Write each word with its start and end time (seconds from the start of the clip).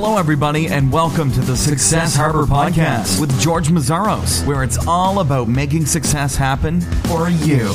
Hello, 0.00 0.16
everybody, 0.16 0.68
and 0.68 0.92
welcome 0.92 1.32
to 1.32 1.40
the 1.40 1.56
Success 1.56 2.14
Harbor 2.14 2.44
Podcast 2.44 3.20
with 3.20 3.36
George 3.40 3.66
Meszaros, 3.66 4.46
where 4.46 4.62
it's 4.62 4.78
all 4.86 5.18
about 5.18 5.48
making 5.48 5.86
success 5.86 6.36
happen 6.36 6.80
for 6.80 7.28
you. 7.28 7.74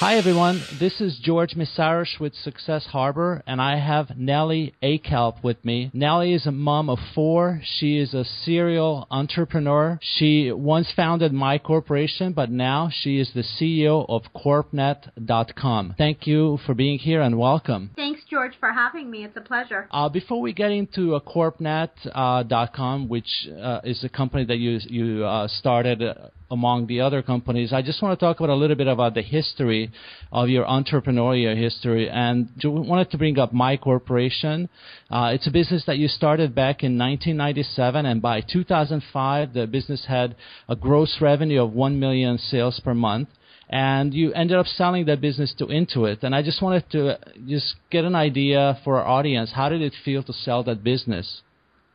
Hi, 0.00 0.16
everyone. 0.16 0.62
This 0.78 0.98
is 1.02 1.20
George 1.22 1.54
Meszaros 1.54 2.18
with 2.18 2.34
Success 2.34 2.86
Harbor, 2.86 3.42
and 3.46 3.60
I 3.60 3.76
have 3.76 4.16
Nellie 4.16 4.72
Akalp 4.82 5.44
with 5.44 5.62
me. 5.62 5.90
Nellie 5.92 6.32
is 6.32 6.46
a 6.46 6.52
mom 6.52 6.88
of 6.88 6.98
four. 7.14 7.60
She 7.62 7.98
is 7.98 8.14
a 8.14 8.24
serial 8.24 9.06
entrepreneur. 9.10 9.98
She 10.00 10.52
once 10.52 10.90
founded 10.96 11.32
MyCorporation, 11.32 12.34
but 12.34 12.50
now 12.50 12.88
she 12.90 13.20
is 13.20 13.30
the 13.34 13.42
CEO 13.42 14.06
of 14.08 14.22
CorpNet.com. 14.34 15.96
Thank 15.98 16.26
you 16.26 16.58
for 16.64 16.72
being 16.72 16.98
here 16.98 17.20
and 17.20 17.38
welcome. 17.38 17.90
Thanks, 17.94 18.22
George, 18.30 18.54
for 18.58 18.72
having 18.72 19.10
me. 19.10 19.24
It's 19.24 19.36
a 19.36 19.42
pleasure. 19.42 19.86
Uh, 19.90 20.08
before 20.08 20.40
we 20.40 20.54
get 20.54 20.70
into 20.70 21.14
uh, 21.14 21.20
CorpNet.com, 21.20 23.02
uh, 23.02 23.06
which 23.06 23.28
uh, 23.62 23.80
is 23.84 24.02
a 24.02 24.08
company 24.08 24.46
that 24.46 24.56
you 24.56 24.78
you 24.88 25.26
uh, 25.26 25.46
started 25.46 26.02
uh, 26.02 26.14
among 26.50 26.86
the 26.86 27.00
other 27.00 27.22
companies. 27.22 27.72
I 27.72 27.82
just 27.82 28.02
want 28.02 28.18
to 28.18 28.24
talk 28.24 28.40
about 28.40 28.50
a 28.50 28.54
little 28.54 28.76
bit 28.76 28.88
about 28.88 29.14
the 29.14 29.22
history 29.22 29.90
of 30.32 30.48
your 30.48 30.64
entrepreneurial 30.64 31.56
history, 31.56 32.08
and 32.08 32.48
wanted 32.64 33.10
to 33.10 33.18
bring 33.18 33.38
up 33.38 33.52
MyCorporation. 33.52 34.68
Uh, 35.10 35.30
it's 35.34 35.46
a 35.46 35.50
business 35.50 35.84
that 35.86 35.98
you 35.98 36.08
started 36.08 36.54
back 36.54 36.82
in 36.82 36.98
1997, 36.98 38.06
and 38.06 38.20
by 38.20 38.40
2005, 38.40 39.52
the 39.54 39.66
business 39.66 40.06
had 40.06 40.36
a 40.68 40.76
gross 40.76 41.18
revenue 41.20 41.62
of 41.62 41.72
1 41.72 41.98
million 41.98 42.38
sales 42.38 42.80
per 42.80 42.94
month 42.94 43.28
and 43.70 44.12
you 44.12 44.32
ended 44.32 44.56
up 44.56 44.66
selling 44.66 45.06
that 45.06 45.20
business 45.20 45.54
to 45.56 45.66
Intuit. 45.66 46.24
And 46.24 46.34
I 46.34 46.42
just 46.42 46.60
wanted 46.60 46.90
to 46.90 47.18
just 47.46 47.76
get 47.88 48.04
an 48.04 48.16
idea 48.16 48.80
for 48.82 49.00
our 49.00 49.06
audience. 49.06 49.52
How 49.54 49.68
did 49.68 49.80
it 49.80 49.94
feel 50.04 50.24
to 50.24 50.32
sell 50.32 50.64
that 50.64 50.82
business? 50.82 51.42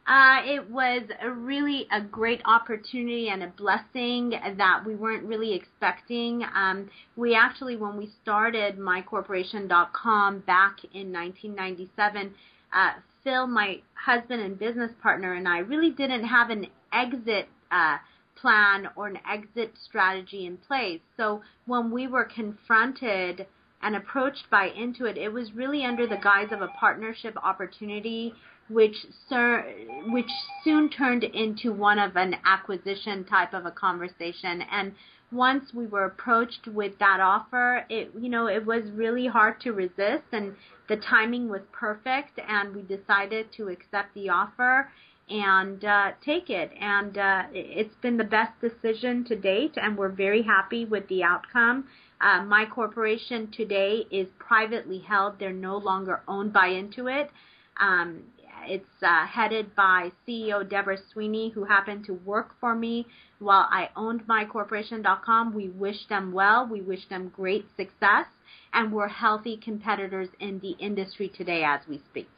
Uh, 0.07 0.41
it 0.45 0.69
was 0.69 1.01
a 1.19 1.29
really 1.31 1.87
a 1.91 1.99
great 1.99 2.39
opportunity 2.45 3.29
and 3.29 3.41
a 3.41 3.47
blessing 3.47 4.29
that 4.29 4.83
we 4.85 4.93
weren't 4.95 5.23
really 5.23 5.53
expecting. 5.53 6.43
Um, 6.55 6.89
we 7.15 7.33
actually, 7.33 7.75
when 7.75 7.97
we 7.97 8.11
started 8.21 8.77
mycorporation.com 8.77 10.39
back 10.41 10.77
in 10.93 11.11
1997, 11.11 12.35
uh, 12.71 12.91
Phil, 13.23 13.47
my 13.47 13.81
husband 13.95 14.43
and 14.43 14.59
business 14.59 14.91
partner, 15.01 15.33
and 15.33 15.47
I 15.47 15.59
really 15.59 15.89
didn't 15.89 16.25
have 16.25 16.51
an 16.51 16.67
exit 16.93 17.49
uh, 17.71 17.97
plan 18.35 18.89
or 18.95 19.07
an 19.07 19.17
exit 19.27 19.73
strategy 19.83 20.45
in 20.45 20.57
place. 20.57 21.01
So 21.17 21.41
when 21.65 21.89
we 21.89 22.05
were 22.05 22.25
confronted 22.25 23.47
and 23.81 23.95
approached 23.95 24.51
by 24.51 24.69
Intuit, 24.69 25.17
it 25.17 25.29
was 25.29 25.53
really 25.53 25.83
under 25.83 26.05
the 26.05 26.17
guise 26.17 26.51
of 26.51 26.61
a 26.61 26.67
partnership 26.67 27.35
opportunity 27.37 28.33
which 28.69 28.95
sir, 29.29 29.63
which 30.07 30.29
soon 30.63 30.89
turned 30.89 31.23
into 31.23 31.71
one 31.71 31.99
of 31.99 32.15
an 32.15 32.35
acquisition 32.45 33.23
type 33.25 33.53
of 33.53 33.65
a 33.65 33.71
conversation. 33.71 34.63
And 34.71 34.93
once 35.31 35.73
we 35.73 35.85
were 35.85 36.05
approached 36.05 36.67
with 36.67 36.97
that 36.99 37.19
offer, 37.19 37.85
it 37.89 38.11
you 38.19 38.29
know 38.29 38.47
it 38.47 38.65
was 38.65 38.83
really 38.91 39.27
hard 39.27 39.59
to 39.61 39.71
resist, 39.71 40.25
and 40.31 40.55
the 40.87 40.97
timing 40.97 41.49
was 41.49 41.61
perfect, 41.71 42.39
and 42.47 42.75
we 42.75 42.81
decided 42.81 43.51
to 43.57 43.69
accept 43.69 44.13
the 44.13 44.29
offer 44.29 44.89
and 45.29 45.83
uh, 45.83 46.11
take 46.23 46.49
it. 46.49 46.71
And 46.79 47.17
uh, 47.17 47.43
it's 47.51 47.95
been 48.01 48.17
the 48.17 48.23
best 48.23 48.53
decision 48.61 49.25
to 49.25 49.35
date, 49.35 49.73
and 49.75 49.97
we're 49.97 50.09
very 50.09 50.43
happy 50.43 50.85
with 50.85 51.07
the 51.07 51.23
outcome. 51.23 51.85
Uh, 52.21 52.41
MyCorporation 52.41 53.51
today 53.51 54.05
is 54.11 54.27
privately 54.39 54.99
held; 54.99 55.39
they're 55.39 55.53
no 55.53 55.77
longer 55.77 56.21
owned 56.27 56.53
by 56.53 56.69
Intuit. 56.69 57.29
Um, 57.77 58.21
it's 58.67 59.03
uh, 59.03 59.25
headed 59.25 59.75
by 59.75 60.11
CEO 60.27 60.67
Deborah 60.67 60.97
Sweeney, 61.11 61.49
who 61.49 61.63
happened 61.63 62.05
to 62.05 62.13
work 62.13 62.51
for 62.59 62.75
me 62.75 63.07
while 63.39 63.67
I 63.69 63.89
owned 63.95 64.27
mycorporation.com. 64.27 65.53
We 65.53 65.69
wish 65.69 66.07
them 66.07 66.31
well. 66.33 66.67
We 66.67 66.81
wish 66.81 67.07
them 67.07 67.31
great 67.35 67.65
success, 67.77 68.27
and 68.73 68.91
we're 68.91 69.07
healthy 69.07 69.57
competitors 69.57 70.29
in 70.39 70.59
the 70.59 70.71
industry 70.71 71.29
today 71.29 71.63
as 71.63 71.81
we 71.87 71.99
speak. 72.09 72.29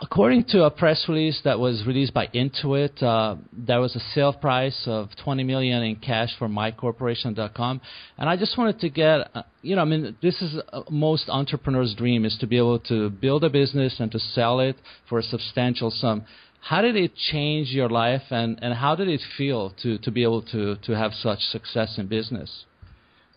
According 0.00 0.44
to 0.44 0.64
a 0.64 0.70
press 0.70 1.04
release 1.08 1.40
that 1.44 1.58
was 1.58 1.84
released 1.84 2.14
by 2.14 2.28
Intuit, 2.28 3.02
uh, 3.02 3.36
there 3.52 3.80
was 3.80 3.94
a 3.96 4.00
sale 4.14 4.32
price 4.32 4.84
of 4.86 5.10
20 5.22 5.42
million 5.42 5.82
in 5.82 5.96
cash 5.96 6.30
for 6.38 6.48
mycorporation.com, 6.48 7.80
and 8.16 8.28
I 8.28 8.36
just 8.36 8.56
wanted 8.56 8.80
to 8.80 8.88
get, 8.88 9.30
uh, 9.34 9.42
you 9.62 9.74
know, 9.74 9.82
I 9.82 9.84
mean, 9.84 10.16
this 10.22 10.40
is 10.40 10.56
uh, 10.72 10.82
most 10.88 11.28
entrepreneurs' 11.28 11.94
dream 11.94 12.24
is 12.24 12.36
to 12.38 12.46
be 12.46 12.56
able 12.56 12.78
to 12.80 13.10
build 13.10 13.42
a 13.44 13.50
business 13.50 13.96
and 13.98 14.10
to 14.12 14.18
sell 14.18 14.60
it 14.60 14.76
for 15.08 15.18
a 15.18 15.22
substantial 15.22 15.90
sum. 15.90 16.24
How 16.60 16.80
did 16.80 16.96
it 16.96 17.14
change 17.16 17.68
your 17.72 17.90
life, 17.90 18.22
and, 18.30 18.58
and 18.62 18.74
how 18.74 18.94
did 18.94 19.08
it 19.08 19.20
feel 19.36 19.74
to, 19.82 19.98
to 19.98 20.10
be 20.10 20.22
able 20.22 20.42
to, 20.42 20.76
to 20.76 20.92
have 20.92 21.12
such 21.12 21.40
success 21.40 21.98
in 21.98 22.06
business? 22.06 22.64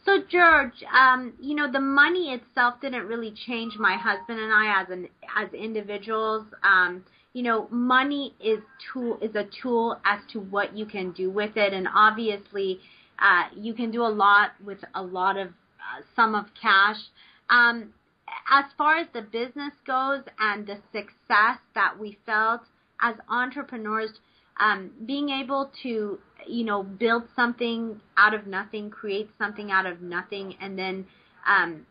So 0.08 0.20
George, 0.30 0.86
um, 0.98 1.34
you 1.42 1.54
know, 1.54 1.70
the 1.70 1.82
money 1.82 2.32
itself 2.32 2.76
didn't 2.82 3.08
really 3.08 3.34
change 3.46 3.78
my 3.78 3.98
husband 3.98 4.40
and 4.40 4.54
I 4.54 4.82
as 4.82 4.90
an 4.90 5.10
as 5.38 5.54
individuals. 5.54 6.46
Um, 6.64 7.04
you 7.34 7.44
know, 7.44 7.68
money 7.72 8.34
is 8.40 8.60
tool 8.94 9.20
is 9.22 9.36
a 9.36 9.44
tool 9.62 10.00
as 10.06 10.22
to 10.32 10.40
what 10.40 10.78
you 10.78 10.86
can 10.86 11.12
do 11.12 11.30
with 11.30 11.58
it, 11.58 11.74
and 11.74 11.90
obviously, 11.94 12.80
uh, 13.20 13.50
you 13.54 13.74
can 13.74 13.92
do 13.92 14.02
a 14.02 14.08
lot 14.08 14.52
with 14.64 14.78
a 14.96 15.04
lot 15.04 15.36
of 15.36 15.50
uh, 15.50 16.02
sum 16.16 16.36
of 16.36 16.46
cash. 16.60 17.00
Um, 17.50 17.94
as 18.50 18.64
far 18.78 18.96
as 18.96 19.08
the 19.14 19.24
business 19.24 19.74
goes 19.86 20.22
and 20.40 20.66
the 20.66 20.78
success 20.94 21.60
that 21.76 22.00
we 22.00 22.18
felt 22.26 22.62
as 23.02 23.16
entrepreneurs, 23.30 24.12
um, 24.60 24.92
being 25.06 25.30
able 25.30 25.72
to 25.84 26.20
you 26.48 26.64
know 26.64 26.84
build 26.84 27.24
something 27.36 28.00
out 28.18 28.34
of 28.34 28.48
nothing 28.48 28.90
create 28.90 29.30
something 29.38 29.72
out 29.72 29.86
of 29.86 30.02
nothing 30.02 30.56
and 30.62 30.78
then 30.78 31.06
um, 31.48 31.86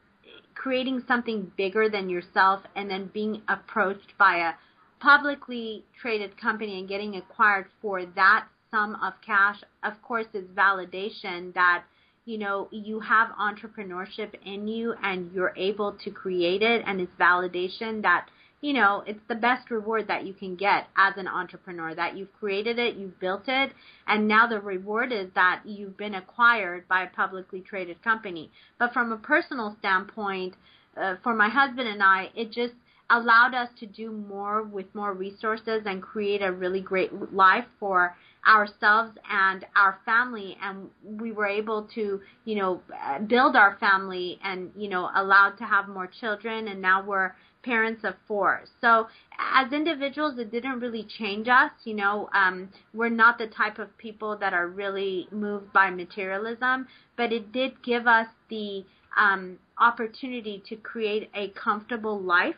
creating 0.55 1.03
something 1.07 1.51
bigger 1.57 1.89
than 1.89 2.09
yourself 2.09 2.61
and 2.75 2.91
then 2.91 3.11
being 3.13 3.43
approached 3.49 4.13
by 4.19 4.37
a 4.37 4.53
publicly 5.01 5.85
traded 6.01 6.41
company 6.41 6.79
and 6.79 6.89
getting 6.89 7.17
acquired 7.17 7.67
for 7.83 8.05
that 8.17 8.47
sum 8.71 8.97
of 9.03 9.13
cash 9.25 9.61
of 9.85 9.93
course 10.03 10.27
is 10.33 10.45
validation 10.57 11.53
that 11.55 11.85
you 12.25 12.39
know 12.39 12.69
you 12.73 12.99
have 13.01 13.29
entrepreneurship 13.41 14.31
in 14.45 14.67
you 14.67 14.95
and 15.03 15.31
you're 15.33 15.55
able 15.57 15.93
to 15.93 16.11
create 16.11 16.63
it 16.63 16.83
and 16.87 17.01
it's 17.01 17.13
validation 17.21 18.03
that 18.03 18.27
you 18.61 18.73
know, 18.73 19.03
it's 19.07 19.21
the 19.29 19.35
best 19.35 19.71
reward 19.71 20.09
that 20.09 20.25
you 20.27 20.33
can 20.33 20.57
get 20.57 20.87
as 20.97 21.15
an 21.17 21.29
entrepreneur 21.29 21.95
that 21.95 22.17
you've 22.17 22.33
created 22.39 22.79
it, 22.79 22.97
you've 22.97 23.21
built 23.21 23.45
it, 23.47 23.73
and 24.07 24.27
now 24.27 24.47
the 24.47 24.61
reward 24.61 25.13
is 25.13 25.29
that 25.35 25.63
you've 25.65 25.97
been 25.97 26.15
acquired 26.15 26.89
by 26.89 27.03
a 27.05 27.11
publicly 27.11 27.61
traded 27.61 28.03
company. 28.03 28.51
But 28.79 28.93
from 28.93 29.13
a 29.13 29.19
personal 29.19 29.77
standpoint, 29.79 30.55
uh, 30.97 31.17
for 31.23 31.35
my 31.35 31.49
husband 31.49 31.89
and 31.89 32.03
I, 32.03 32.31
it 32.35 32.51
just 32.51 32.75
allowed 33.11 33.55
us 33.55 33.69
to 33.79 33.87
do 33.87 34.11
more 34.11 34.63
with 34.63 34.87
more 34.95 35.13
resources 35.13 35.83
and 35.87 36.03
create 36.03 36.43
a 36.43 36.51
really 36.51 36.81
great 36.81 37.33
life 37.33 37.67
for 37.79 38.17
ourselves 38.47 39.17
and 39.29 39.65
our 39.75 39.99
family 40.05 40.57
and 40.63 40.89
we 41.21 41.33
were 41.33 41.47
able 41.47 41.89
to 41.95 42.21
you 42.45 42.55
know 42.55 42.81
build 43.27 43.57
our 43.57 43.77
family 43.81 44.39
and 44.43 44.71
you 44.77 44.89
know 44.89 45.11
allowed 45.17 45.57
to 45.57 45.65
have 45.65 45.89
more 45.89 46.09
children 46.21 46.69
and 46.69 46.81
now 46.81 47.05
we're 47.05 47.33
parents 47.67 48.05
of 48.05 48.15
four. 48.29 48.63
So 48.81 49.09
as 49.39 49.73
individuals, 49.73 50.39
it 50.39 50.53
didn't 50.53 50.79
really 50.81 51.07
change 51.19 51.49
us. 51.49 51.73
You 51.85 51.95
know, 51.95 52.31
um, 52.33 52.71
we're 52.95 53.09
not 53.09 53.39
the 53.39 53.49
type 53.49 53.79
of 53.79 53.89
people 53.99 54.37
that 54.39 54.55
are 54.55 54.69
really 54.69 55.29
moved 55.33 55.73
by 55.73 55.91
materialism, 55.91 56.87
but 57.17 57.33
it 57.33 57.53
did 57.53 57.83
give 57.83 58.07
us 58.07 58.29
the 58.49 58.85
um, 59.19 59.59
opportunity 59.79 60.63
to 60.69 60.77
create 60.77 61.29
a 61.35 61.49
comfortable 61.49 62.21
life 62.21 62.55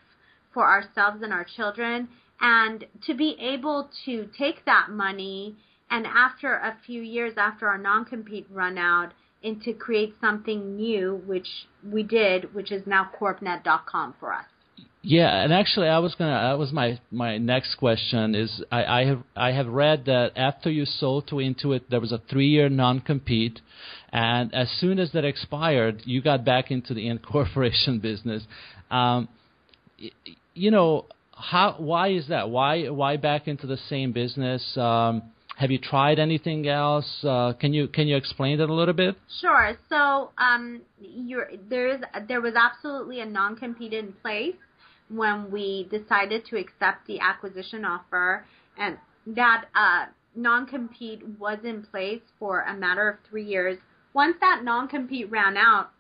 for 0.53 0.67
ourselves 0.67 1.23
and 1.23 1.33
our 1.33 1.47
children, 1.57 2.09
and 2.41 2.85
to 3.07 3.15
be 3.15 3.37
able 3.41 3.89
to 4.05 4.29
take 4.39 4.65
that 4.67 4.89
money 4.91 5.57
and 5.91 6.07
after 6.07 6.55
a 6.55 6.77
few 6.85 7.01
years 7.01 7.35
after 7.37 7.67
our 7.67 7.79
non-compete 7.79 8.47
run 8.51 8.77
out 8.77 9.13
and 9.43 9.63
to 9.63 9.73
create 9.73 10.15
something 10.21 10.77
new, 10.77 11.23
which 11.27 11.49
we 11.83 12.03
did, 12.03 12.53
which 12.55 12.71
is 12.73 12.83
now 12.87 13.09
CorpNet.com 13.19 14.15
for 14.21 14.33
us. 14.33 14.45
Yeah, 15.09 15.43
and 15.43 15.55
actually, 15.55 15.89
I 15.89 16.01
was 16.01 16.15
gonna. 16.17 16.51
That 16.51 16.59
was 16.59 16.71
my 16.71 17.01
my 17.11 17.39
next 17.39 17.77
question. 17.77 18.35
Is 18.35 18.63
I, 18.71 18.85
I 18.85 19.05
have 19.07 19.23
I 19.35 19.53
have 19.53 19.67
read 19.67 20.05
that 20.05 20.33
after 20.37 20.71
you 20.71 20.85
sold 20.85 21.29
to 21.29 21.37
Intuit, 21.37 21.85
there 21.89 21.99
was 21.99 22.13
a 22.13 22.21
three 22.29 22.49
year 22.49 22.69
non 22.69 23.01
compete, 23.01 23.59
and 24.13 24.55
as 24.55 24.71
soon 24.79 24.99
as 24.99 25.11
that 25.13 25.25
expired, 25.25 26.03
you 26.05 26.21
got 26.21 26.45
back 26.45 26.71
into 26.71 26.93
the 26.93 27.09
incorporation 27.15 28.01
business. 28.01 28.43
Um, 28.91 29.29
you 30.53 30.71
know 30.71 31.07
how? 31.35 31.77
Why 31.79 32.09
is 32.09 32.29
that? 32.29 32.51
Why 32.51 32.91
why 32.91 33.17
back 33.17 33.49
into 33.49 33.67
the 33.67 33.79
same 33.89 34.13
business? 34.13 34.77
Um, 34.77 35.23
have 35.57 35.71
you 35.71 35.79
tried 35.79 36.19
anything 36.19 36.69
else? 36.69 37.25
Uh, 37.25 37.55
can 37.59 37.73
you 37.73 37.89
can 37.89 38.09
you 38.09 38.17
explain 38.19 38.59
that 38.59 38.69
a 38.69 38.75
little 38.75 38.93
bit? 38.93 39.17
Sure. 39.41 39.75
So 39.89 40.33
um, 40.37 40.83
there 41.71 41.89
is 41.95 42.03
there 42.29 42.43
was 42.43 42.53
absolutely 42.55 43.21
a 43.21 43.27
non 43.27 43.57
compete 43.57 43.95
in 43.95 44.13
place 44.21 44.55
when 45.09 45.51
we 45.51 45.89
decided 45.91 46.45
to 46.47 46.59
accept 46.59 47.07
the 47.07 47.21
acquisition 47.21 47.85
offer 47.85 48.45
and 48.77 48.99
that 49.27 49.67
uh, 49.75 50.07
non-compete 50.35 51.23
was 51.39 51.59
in 51.65 51.83
place 51.83 52.23
for 52.39 52.63
a 52.63 52.75
matter 52.75 53.09
of 53.09 53.17
three 53.29 53.45
years. 53.45 53.79
Once 54.15 54.37
that 54.41 54.63
non-compete 54.65 55.31
ran 55.31 55.57
out, 55.57 55.91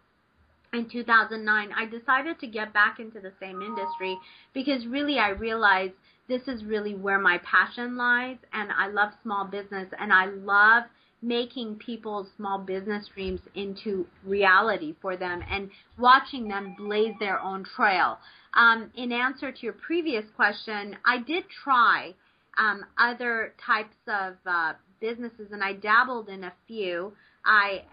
in 0.73 0.89
2009, 0.89 1.71
I 1.75 1.87
decided 1.87 2.39
to 2.41 2.47
get 2.47 2.75
back 2.75 3.01
into 3.01 3.21
the 3.21 3.33
same 3.41 3.63
industry 3.63 4.19
because 4.53 4.87
really 4.87 5.19
I 5.19 5.31
realized 5.31 5.95
this 6.29 6.43
is 6.47 6.65
really 6.65 6.95
where 6.95 7.19
my 7.19 7.39
passion 7.39 7.97
lies 7.97 8.37
and 8.53 8.71
I 8.73 8.89
love 8.89 9.13
small 9.23 9.47
business 9.47 9.89
and 9.99 10.13
I 10.13 10.27
love 10.27 10.85
making 11.23 11.77
people's 11.77 12.29
small 12.37 12.59
business 12.59 13.07
dreams 13.15 13.41
into 13.55 14.07
reality 14.25 14.95
for 15.03 15.17
them 15.17 15.43
and 15.51 15.71
watching 15.99 16.49
them 16.49 16.75
blaze 16.79 17.15
their 17.19 17.41
own 17.41 17.65
trail. 17.65 18.19
Um, 18.55 18.91
in 18.97 19.13
answer 19.13 19.53
to 19.53 19.59
your 19.61 19.75
previous 19.75 20.25
question, 20.37 20.97
I 21.05 21.19
did 21.19 21.45
try 21.65 22.15
um, 22.57 22.85
other 22.99 23.55
types 23.65 23.97
of 24.07 24.35
uh, 24.47 24.73
businesses 25.01 25.49
and 25.53 25.63
I 25.63 25.75
dabbled 25.75 26.29
in 26.29 26.45
a 26.45 26.53
few. 26.67 27.13
I, 27.45 27.85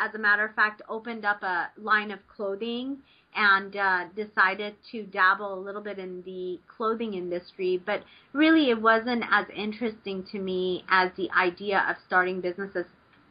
as 0.00 0.14
a 0.14 0.18
matter 0.18 0.44
of 0.44 0.54
fact, 0.54 0.82
opened 0.88 1.24
up 1.24 1.42
a 1.42 1.70
line 1.78 2.10
of 2.10 2.18
clothing 2.28 2.98
and 3.34 3.76
uh, 3.76 4.04
decided 4.16 4.74
to 4.90 5.04
dabble 5.04 5.54
a 5.54 5.60
little 5.60 5.82
bit 5.82 5.98
in 5.98 6.22
the 6.22 6.58
clothing 6.76 7.14
industry, 7.14 7.80
but 7.84 8.02
really 8.32 8.70
it 8.70 8.80
wasn't 8.80 9.24
as 9.30 9.46
interesting 9.54 10.24
to 10.32 10.38
me 10.38 10.84
as 10.88 11.10
the 11.16 11.30
idea 11.30 11.86
of 11.88 11.96
starting 12.06 12.40
businesses 12.40 12.86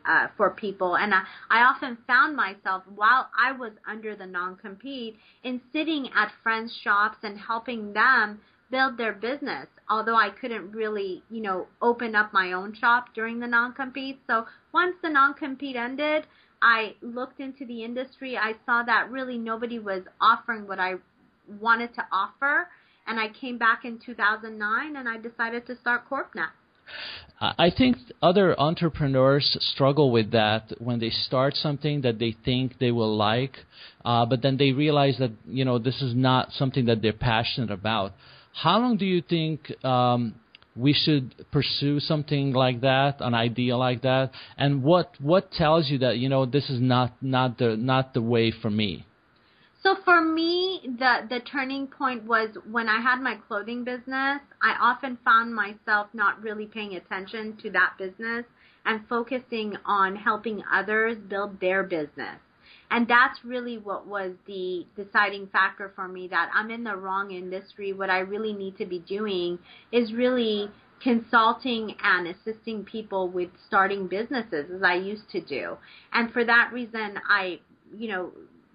uh, 0.07 0.27
for 0.37 0.51
people. 0.51 0.95
And 0.95 1.13
I, 1.13 1.23
I 1.49 1.63
often 1.63 1.97
found 2.07 2.35
myself 2.35 2.83
while 2.95 3.29
I 3.37 3.51
was 3.51 3.73
under 3.87 4.15
the 4.15 4.25
non-compete 4.25 5.17
in 5.43 5.61
sitting 5.73 6.09
at 6.15 6.31
friends' 6.43 6.77
shops 6.83 7.17
and 7.23 7.37
helping 7.37 7.93
them 7.93 8.39
build 8.71 8.97
their 8.97 9.13
business. 9.13 9.67
Although 9.89 10.15
I 10.15 10.29
couldn't 10.29 10.71
really, 10.71 11.23
you 11.29 11.41
know, 11.41 11.67
open 11.81 12.15
up 12.15 12.33
my 12.33 12.53
own 12.53 12.73
shop 12.73 13.13
during 13.13 13.39
the 13.39 13.47
non-compete. 13.47 14.19
So 14.27 14.45
once 14.73 14.95
the 15.01 15.09
non-compete 15.09 15.75
ended, 15.75 16.25
I 16.61 16.95
looked 17.01 17.39
into 17.39 17.65
the 17.65 17.83
industry. 17.83 18.37
I 18.37 18.53
saw 18.65 18.83
that 18.83 19.11
really 19.11 19.37
nobody 19.37 19.79
was 19.79 20.03
offering 20.19 20.67
what 20.67 20.79
I 20.79 20.95
wanted 21.59 21.93
to 21.95 22.05
offer. 22.11 22.67
And 23.05 23.19
I 23.19 23.29
came 23.29 23.57
back 23.57 23.85
in 23.85 23.99
2009 24.03 24.95
and 24.95 25.07
I 25.07 25.17
decided 25.17 25.65
to 25.67 25.75
start 25.77 26.09
CorpNet. 26.09 26.49
I 27.39 27.69
think 27.75 27.97
other 28.21 28.59
entrepreneurs 28.59 29.57
struggle 29.59 30.09
with 30.11 30.31
that 30.31 30.71
when 30.79 30.99
they 30.99 31.09
start 31.09 31.55
something 31.55 32.01
that 32.01 32.17
they 32.17 32.35
think 32.45 32.79
they 32.79 32.91
will 32.91 33.15
like, 33.15 33.57
uh, 34.03 34.25
but 34.25 34.41
then 34.41 34.57
they 34.57 34.71
realize 34.71 35.17
that 35.19 35.31
you 35.45 35.65
know 35.65 35.77
this 35.77 36.01
is 36.01 36.15
not 36.15 36.51
something 36.53 36.85
that 36.85 37.01
they're 37.01 37.13
passionate 37.13 37.69
about. 37.69 38.13
How 38.53 38.79
long 38.79 38.97
do 38.97 39.05
you 39.05 39.21
think 39.21 39.71
um, 39.85 40.35
we 40.77 40.93
should 40.93 41.45
pursue 41.51 41.99
something 41.99 42.53
like 42.53 42.81
that, 42.81 43.17
an 43.19 43.33
idea 43.33 43.75
like 43.77 44.01
that, 44.03 44.31
and 44.57 44.83
what 44.83 45.15
what 45.19 45.51
tells 45.51 45.89
you 45.89 45.97
that 45.99 46.17
you 46.17 46.29
know 46.29 46.45
this 46.45 46.69
is 46.69 46.81
not 46.81 47.13
not 47.21 47.57
the 47.57 47.75
not 47.75 48.13
the 48.13 48.21
way 48.21 48.51
for 48.51 48.69
me? 48.69 49.05
So 49.83 49.95
for 50.03 50.21
me, 50.21 50.81
the 50.83 51.27
the 51.29 51.39
turning 51.39 51.87
point 51.87 52.25
was 52.25 52.49
when 52.69 52.89
I 52.89 52.99
had 53.01 53.21
my 53.21 53.35
clothing 53.47 53.83
business. 53.83 54.41
I 54.61 54.75
often 54.81 55.17
found 55.23 55.55
myself 55.55 56.07
not 56.13 56.41
really 56.41 56.65
paying 56.65 56.95
attention 56.95 57.57
to 57.63 57.69
that 57.71 57.93
business 57.97 58.45
and 58.85 59.07
focusing 59.07 59.75
on 59.85 60.15
helping 60.15 60.63
others 60.71 61.17
build 61.17 61.59
their 61.59 61.83
business. 61.83 62.39
And 62.89 63.07
that's 63.07 63.43
really 63.43 63.77
what 63.77 64.07
was 64.07 64.33
the 64.45 64.85
deciding 64.95 65.47
factor 65.47 65.91
for 65.95 66.07
me 66.07 66.27
that 66.29 66.49
I'm 66.53 66.71
in 66.71 66.83
the 66.83 66.95
wrong 66.95 67.31
industry. 67.31 67.91
What 67.91 68.09
I 68.09 68.19
really 68.19 68.53
need 68.53 68.77
to 68.77 68.85
be 68.85 68.99
doing 68.99 69.59
is 69.91 70.13
really 70.13 70.69
consulting 71.01 71.95
and 72.01 72.27
assisting 72.27 72.83
people 72.83 73.27
with 73.29 73.49
starting 73.67 74.07
businesses 74.07 74.71
as 74.73 74.81
I 74.83 74.95
used 74.95 75.29
to 75.31 75.41
do. 75.41 75.77
And 76.13 76.31
for 76.31 76.43
that 76.45 76.71
reason, 76.73 77.19
I, 77.29 77.59
you 77.95 78.07
know, 78.07 78.31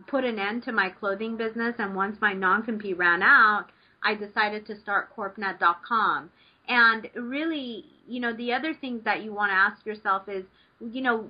put 0.06 0.24
an 0.24 0.38
end 0.38 0.64
to 0.64 0.72
my 0.72 0.90
clothing 0.90 1.36
business. 1.36 1.74
And 1.78 1.94
once 1.94 2.18
my 2.20 2.32
non-compete 2.32 2.98
ran 2.98 3.22
out, 3.22 3.66
I 4.02 4.14
decided 4.14 4.66
to 4.66 4.78
start 4.78 5.16
corpnet.com. 5.16 6.30
And 6.68 7.08
really, 7.16 7.86
you 8.06 8.20
know, 8.20 8.32
the 8.36 8.52
other 8.52 8.74
things 8.74 9.02
that 9.04 9.22
you 9.22 9.32
want 9.32 9.50
to 9.50 9.54
ask 9.54 9.84
yourself 9.84 10.28
is, 10.28 10.44
you 10.80 11.00
know, 11.00 11.26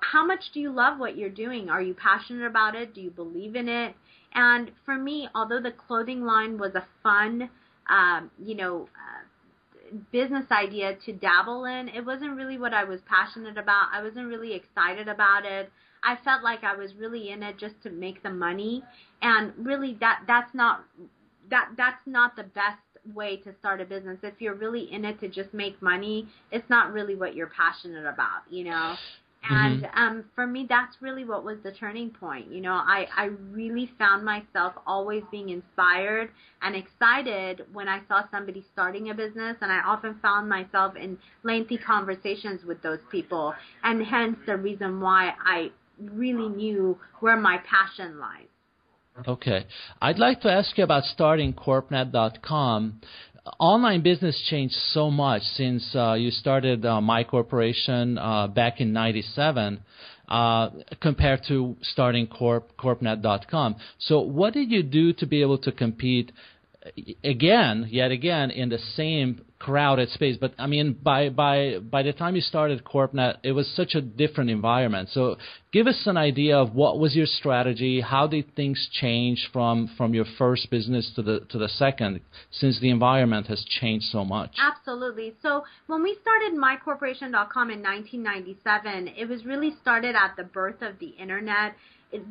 how 0.00 0.24
much 0.26 0.50
do 0.52 0.60
you 0.60 0.70
love 0.70 0.98
what 0.98 1.16
you're 1.16 1.30
doing? 1.30 1.68
Are 1.68 1.82
you 1.82 1.94
passionate 1.94 2.46
about 2.46 2.74
it? 2.74 2.94
Do 2.94 3.00
you 3.00 3.10
believe 3.10 3.56
in 3.56 3.68
it? 3.68 3.94
And 4.34 4.70
for 4.84 4.96
me, 4.96 5.28
although 5.34 5.60
the 5.60 5.72
clothing 5.72 6.24
line 6.24 6.58
was 6.58 6.74
a 6.74 6.86
fun, 7.02 7.48
um, 7.88 8.30
you 8.38 8.54
know, 8.54 8.88
uh, 8.94 9.96
business 10.12 10.46
idea 10.50 10.96
to 11.06 11.12
dabble 11.12 11.64
in, 11.64 11.88
it 11.88 12.04
wasn't 12.04 12.36
really 12.36 12.58
what 12.58 12.74
I 12.74 12.84
was 12.84 13.00
passionate 13.02 13.56
about. 13.56 13.88
I 13.92 14.02
wasn't 14.02 14.28
really 14.28 14.54
excited 14.54 15.08
about 15.08 15.44
it. 15.44 15.70
I 16.02 16.16
felt 16.24 16.42
like 16.42 16.64
I 16.64 16.76
was 16.76 16.94
really 16.94 17.30
in 17.30 17.42
it 17.42 17.58
just 17.58 17.82
to 17.82 17.90
make 17.90 18.22
the 18.22 18.30
money, 18.30 18.82
and 19.22 19.52
really 19.58 19.96
that 20.00 20.22
that's 20.26 20.54
not 20.54 20.84
that 21.50 21.70
that's 21.76 22.06
not 22.06 22.36
the 22.36 22.44
best 22.44 22.78
way 23.14 23.36
to 23.38 23.54
start 23.58 23.80
a 23.80 23.84
business. 23.84 24.18
If 24.22 24.34
you're 24.40 24.54
really 24.54 24.92
in 24.92 25.04
it 25.04 25.18
to 25.20 25.28
just 25.28 25.54
make 25.54 25.80
money, 25.80 26.28
it's 26.50 26.68
not 26.68 26.92
really 26.92 27.14
what 27.14 27.34
you're 27.34 27.50
passionate 27.50 28.06
about, 28.06 28.42
you 28.50 28.64
know. 28.64 28.96
And 29.48 29.82
mm-hmm. 29.82 29.98
um, 29.98 30.24
for 30.34 30.46
me, 30.46 30.66
that's 30.68 30.96
really 31.00 31.24
what 31.24 31.44
was 31.44 31.58
the 31.62 31.72
turning 31.72 32.10
point. 32.10 32.50
You 32.50 32.60
know, 32.60 32.72
I, 32.72 33.06
I 33.16 33.24
really 33.50 33.90
found 33.98 34.24
myself 34.24 34.74
always 34.86 35.22
being 35.30 35.50
inspired 35.50 36.30
and 36.62 36.74
excited 36.74 37.62
when 37.72 37.88
I 37.88 38.00
saw 38.08 38.22
somebody 38.30 38.64
starting 38.72 39.10
a 39.10 39.14
business, 39.14 39.56
and 39.60 39.70
I 39.70 39.80
often 39.80 40.18
found 40.20 40.48
myself 40.48 40.96
in 40.96 41.18
lengthy 41.42 41.78
conversations 41.78 42.64
with 42.64 42.82
those 42.82 43.00
people, 43.10 43.54
and 43.84 44.04
hence 44.04 44.36
the 44.46 44.56
reason 44.56 45.00
why 45.00 45.32
I 45.44 45.70
really 45.98 46.48
knew 46.48 46.98
where 47.20 47.36
my 47.36 47.58
passion 47.58 48.18
lies. 48.18 48.46
Okay. 49.26 49.66
I'd 50.02 50.18
like 50.18 50.42
to 50.42 50.50
ask 50.50 50.76
you 50.76 50.84
about 50.84 51.04
starting 51.04 51.54
corpnet.com 51.54 53.00
online 53.58 54.02
business 54.02 54.40
changed 54.48 54.74
so 54.92 55.10
much 55.10 55.42
since 55.42 55.94
uh, 55.94 56.14
you 56.14 56.30
started 56.30 56.84
uh, 56.84 57.00
MyCorporation 57.00 58.18
uh, 58.18 58.48
back 58.48 58.80
in 58.80 58.92
'97 58.92 59.80
uh, 60.28 60.70
compared 61.00 61.42
to 61.48 61.76
starting 61.82 62.26
corp 62.26 62.76
corpnet.com. 62.76 63.76
So, 63.98 64.20
what 64.20 64.54
did 64.54 64.70
you 64.70 64.82
do 64.82 65.12
to 65.14 65.26
be 65.26 65.42
able 65.42 65.58
to 65.58 65.72
compete 65.72 66.32
again, 67.24 67.88
yet 67.90 68.10
again, 68.10 68.50
in 68.50 68.68
the 68.68 68.78
same 68.78 69.42
crowded 69.58 70.10
space. 70.10 70.36
But 70.38 70.52
I 70.58 70.66
mean, 70.66 70.96
by 71.02 71.28
by 71.30 71.78
by 71.78 72.02
the 72.02 72.12
time 72.12 72.34
you 72.36 72.42
started 72.42 72.84
CorpNet, 72.84 73.38
it 73.42 73.52
was 73.52 73.66
such 73.74 73.94
a 73.94 74.00
different 74.00 74.50
environment. 74.50 75.08
So 75.12 75.36
give 75.72 75.86
us 75.86 76.02
an 76.06 76.16
idea 76.16 76.56
of 76.56 76.74
what 76.74 76.98
was 76.98 77.16
your 77.16 77.26
strategy, 77.26 78.00
how 78.00 78.26
did 78.26 78.54
things 78.54 78.88
change 78.92 79.48
from 79.52 79.88
from 79.96 80.14
your 80.14 80.26
first 80.38 80.70
business 80.70 81.10
to 81.16 81.22
the 81.22 81.40
to 81.48 81.58
the 81.58 81.68
second, 81.68 82.20
since 82.50 82.78
the 82.80 82.90
environment 82.90 83.46
has 83.46 83.64
changed 83.64 84.06
so 84.06 84.24
much. 84.24 84.52
Absolutely. 84.58 85.34
So 85.42 85.64
when 85.86 86.02
we 86.02 86.16
started 86.20 86.52
mycorporation.com 86.52 87.70
in 87.70 87.82
1997, 87.82 89.08
it 89.16 89.28
was 89.28 89.44
really 89.44 89.74
started 89.80 90.14
at 90.14 90.36
the 90.36 90.44
birth 90.44 90.82
of 90.82 90.98
the 90.98 91.08
internet 91.08 91.74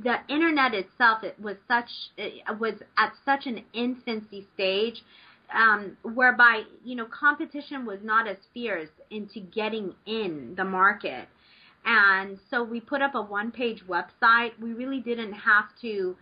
the 0.03 0.17
internet 0.29 0.73
itself 0.73 1.23
it 1.23 1.39
was 1.39 1.55
such 1.67 1.89
it 2.17 2.59
was 2.59 2.75
at 2.97 3.13
such 3.25 3.45
an 3.45 3.63
infancy 3.73 4.47
stage 4.53 5.03
um, 5.53 5.97
whereby 6.03 6.63
you 6.83 6.95
know 6.95 7.05
competition 7.05 7.85
was 7.85 7.99
not 8.03 8.27
as 8.27 8.37
fierce 8.53 8.89
into 9.09 9.39
getting 9.39 9.93
in 10.05 10.53
the 10.57 10.63
market. 10.63 11.27
And 11.85 12.39
so 12.49 12.63
we 12.63 12.79
put 12.79 13.01
up 13.03 13.13
a 13.13 13.21
one 13.21 13.51
page 13.51 13.83
website. 13.87 14.59
We 14.59 14.73
really 14.73 15.01
didn't 15.01 15.33
have 15.33 15.65
to 15.81 16.17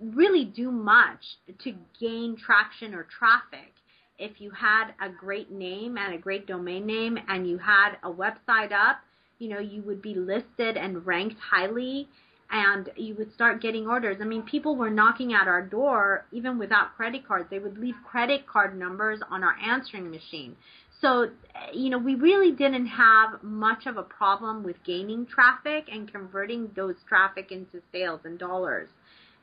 really 0.00 0.46
do 0.46 0.70
much 0.70 1.20
to 1.64 1.74
gain 2.00 2.36
traction 2.36 2.94
or 2.94 3.06
traffic. 3.18 3.74
If 4.18 4.40
you 4.40 4.50
had 4.50 4.92
a 5.00 5.10
great 5.10 5.50
name 5.50 5.98
and 5.98 6.14
a 6.14 6.18
great 6.18 6.46
domain 6.46 6.86
name 6.86 7.18
and 7.28 7.46
you 7.46 7.58
had 7.58 7.96
a 8.02 8.10
website 8.10 8.72
up 8.72 9.00
you 9.38 9.48
know 9.48 9.58
you 9.58 9.82
would 9.82 10.02
be 10.02 10.14
listed 10.14 10.76
and 10.76 11.06
ranked 11.06 11.38
highly 11.38 12.08
and 12.50 12.88
you 12.96 13.14
would 13.16 13.32
start 13.34 13.60
getting 13.60 13.86
orders. 13.86 14.18
I 14.20 14.24
mean, 14.24 14.42
people 14.42 14.74
were 14.76 14.90
knocking 14.90 15.34
at 15.34 15.46
our 15.46 15.62
door 15.62 16.24
even 16.32 16.58
without 16.58 16.96
credit 16.96 17.26
cards. 17.26 17.48
They 17.50 17.58
would 17.58 17.78
leave 17.78 17.94
credit 18.08 18.46
card 18.46 18.78
numbers 18.78 19.20
on 19.30 19.44
our 19.44 19.56
answering 19.64 20.10
machine. 20.10 20.56
So, 21.00 21.28
you 21.72 21.90
know, 21.90 21.98
we 21.98 22.14
really 22.14 22.50
didn't 22.52 22.86
have 22.86 23.42
much 23.42 23.86
of 23.86 23.96
a 23.96 24.02
problem 24.02 24.64
with 24.64 24.76
gaining 24.84 25.26
traffic 25.26 25.84
and 25.92 26.10
converting 26.10 26.70
those 26.74 26.96
traffic 27.08 27.52
into 27.52 27.80
sales 27.92 28.20
and 28.24 28.38
dollars. 28.38 28.88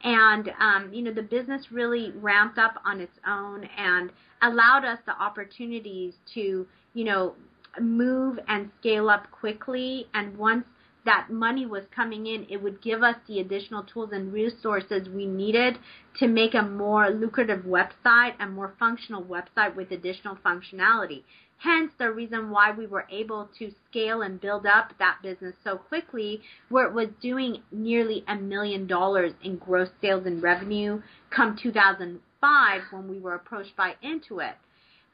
And, 0.03 0.51
um, 0.59 0.89
you 0.91 1.01
know, 1.01 1.13
the 1.13 1.23
business 1.23 1.71
really 1.71 2.11
ramped 2.17 2.57
up 2.57 2.75
on 2.85 2.99
its 2.99 3.17
own 3.25 3.69
and 3.77 4.11
allowed 4.41 4.83
us 4.83 4.99
the 5.05 5.13
opportunities 5.13 6.13
to, 6.33 6.67
you 6.93 7.03
know, 7.05 7.35
move 7.79 8.39
and 8.47 8.69
scale 8.79 9.09
up 9.09 9.31
quickly. 9.31 10.07
And 10.13 10.37
once 10.37 10.65
that 11.05 11.29
money 11.29 11.65
was 11.65 11.83
coming 11.95 12.27
in, 12.27 12.45
it 12.49 12.61
would 12.61 12.81
give 12.81 13.03
us 13.03 13.15
the 13.27 13.39
additional 13.39 13.83
tools 13.83 14.09
and 14.11 14.33
resources 14.33 15.07
we 15.07 15.25
needed 15.25 15.77
to 16.19 16.27
make 16.27 16.53
a 16.53 16.61
more 16.61 17.09
lucrative 17.09 17.63
website, 17.63 18.33
a 18.39 18.47
more 18.47 18.73
functional 18.79 19.23
website 19.23 19.75
with 19.75 19.91
additional 19.91 20.35
functionality. 20.45 21.23
Hence 21.57 21.91
the 21.97 22.11
reason 22.11 22.49
why 22.49 22.71
we 22.71 22.85
were 22.85 23.07
able 23.09 23.49
to 23.59 23.71
scale 23.89 24.21
and 24.21 24.41
build 24.41 24.65
up 24.65 24.93
that 24.99 25.19
business 25.23 25.55
so 25.63 25.77
quickly, 25.77 26.41
where 26.69 26.85
it 26.85 26.93
was 26.93 27.07
doing 27.21 27.63
nearly 27.71 28.23
a 28.27 28.35
million 28.35 28.87
dollars 28.87 29.33
in 29.41 29.57
gross 29.57 29.89
sales 30.01 30.25
and 30.25 30.43
revenue 30.43 31.01
come 31.29 31.55
2005 31.55 32.81
when 32.91 33.07
we 33.07 33.19
were 33.19 33.35
approached 33.35 33.75
by 33.77 33.95
Intuit. 34.03 34.55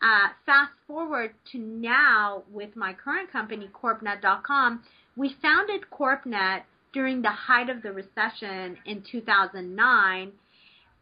Uh, 0.02 0.30
fast 0.48 0.72
forward 0.88 1.32
to 1.52 1.60
now 1.60 2.42
with 2.52 2.76
my 2.76 2.92
current 2.92 3.32
company, 3.32 3.70
CorpNet.com, 3.72 4.82
we 5.16 5.36
founded 5.42 5.86
CorpNet 5.92 6.64
during 6.94 7.22
the 7.22 7.30
height 7.30 7.70
of 7.70 7.82
the 7.82 7.92
recession 7.92 8.78
in 8.86 9.04
2009, 9.10 10.32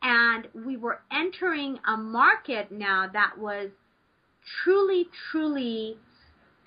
and 0.01 0.47
we 0.53 0.77
were 0.77 1.01
entering 1.11 1.79
a 1.87 1.97
market 1.97 2.71
now 2.71 3.09
that 3.11 3.37
was 3.37 3.69
truly, 4.63 5.07
truly 5.31 5.97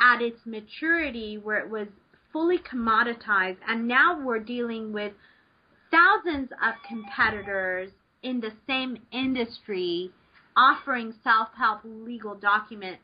at 0.00 0.20
its 0.20 0.40
maturity 0.44 1.38
where 1.38 1.58
it 1.58 1.70
was 1.70 1.88
fully 2.32 2.58
commoditized, 2.58 3.58
and 3.68 3.86
now 3.86 4.18
we're 4.20 4.38
dealing 4.38 4.92
with 4.92 5.12
thousands 5.90 6.50
of 6.62 6.74
competitors 6.88 7.90
in 8.22 8.40
the 8.40 8.52
same 8.66 8.96
industry 9.12 10.10
offering 10.56 11.14
self-help 11.24 11.80
legal 11.84 12.34
document 12.34 12.98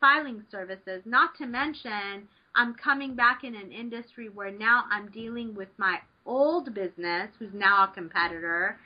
filing 0.00 0.42
services, 0.50 1.02
not 1.04 1.30
to 1.36 1.46
mention 1.46 2.28
I'm 2.56 2.74
coming 2.74 3.14
back 3.14 3.44
in 3.44 3.54
an 3.54 3.70
industry 3.70 4.30
where 4.30 4.50
now 4.50 4.84
I'm 4.90 5.10
dealing 5.10 5.54
with 5.54 5.68
my 5.76 5.98
old 6.24 6.74
business, 6.74 7.28
who's 7.38 7.52
now 7.52 7.84
a 7.84 7.94
competitor, 7.94 8.78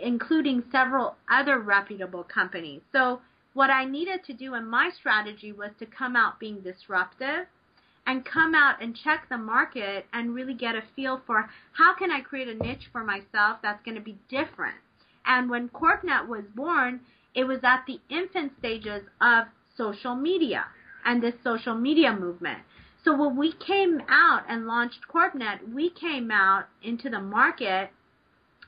including 0.00 0.62
several 0.70 1.16
other 1.30 1.58
reputable 1.60 2.24
companies. 2.24 2.82
So 2.92 3.20
what 3.54 3.70
I 3.70 3.86
needed 3.86 4.22
to 4.26 4.34
do 4.34 4.54
in 4.54 4.66
my 4.66 4.90
strategy 4.96 5.50
was 5.50 5.70
to 5.78 5.86
come 5.86 6.14
out 6.14 6.38
being 6.38 6.60
disruptive 6.60 7.46
and 8.06 8.24
come 8.24 8.54
out 8.54 8.82
and 8.82 8.94
check 8.94 9.26
the 9.30 9.38
market 9.38 10.06
and 10.12 10.34
really 10.34 10.54
get 10.54 10.74
a 10.74 10.82
feel 10.94 11.22
for 11.26 11.48
how 11.72 11.94
can 11.94 12.10
I 12.10 12.20
create 12.20 12.48
a 12.48 12.54
niche 12.54 12.88
for 12.92 13.02
myself 13.02 13.58
that's 13.62 13.82
going 13.82 13.96
to 13.96 14.02
be 14.02 14.18
different. 14.28 14.76
And 15.24 15.48
when 15.50 15.70
CorpNet 15.70 16.28
was 16.28 16.44
born, 16.54 17.00
it 17.34 17.44
was 17.44 17.60
at 17.62 17.84
the 17.86 18.00
infant 18.10 18.52
stages 18.58 19.02
of 19.20 19.46
social 19.76 20.14
media 20.14 20.66
and 21.08 21.22
this 21.22 21.34
social 21.42 21.74
media 21.74 22.12
movement. 22.14 22.58
So 23.02 23.16
when 23.16 23.34
we 23.34 23.54
came 23.66 24.02
out 24.10 24.42
and 24.46 24.66
launched 24.66 25.08
CorpNet, 25.10 25.72
we 25.72 25.88
came 25.88 26.30
out 26.30 26.66
into 26.82 27.08
the 27.08 27.18
market 27.18 27.88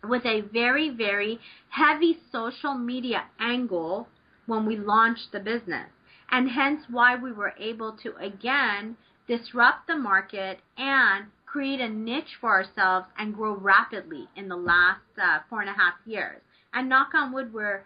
with 0.02 0.24
a 0.24 0.40
very, 0.40 0.88
very 0.88 1.38
heavy 1.68 2.18
social 2.32 2.72
media 2.72 3.24
angle 3.38 4.08
when 4.46 4.64
we 4.64 4.78
launched 4.78 5.32
the 5.32 5.40
business. 5.40 5.90
And 6.30 6.48
hence 6.48 6.80
why 6.88 7.14
we 7.14 7.30
were 7.30 7.52
able 7.58 7.92
to 8.02 8.16
again 8.16 8.96
disrupt 9.28 9.86
the 9.86 9.96
market 9.96 10.60
and 10.78 11.26
create 11.44 11.80
a 11.80 11.88
niche 11.90 12.38
for 12.40 12.48
ourselves 12.48 13.06
and 13.18 13.34
grow 13.34 13.54
rapidly 13.54 14.28
in 14.34 14.48
the 14.48 14.56
last 14.56 15.02
uh, 15.22 15.40
four 15.50 15.60
and 15.60 15.68
a 15.68 15.74
half 15.74 15.94
years. 16.06 16.40
And 16.72 16.88
knock 16.88 17.10
on 17.14 17.34
wood, 17.34 17.52
we're 17.52 17.84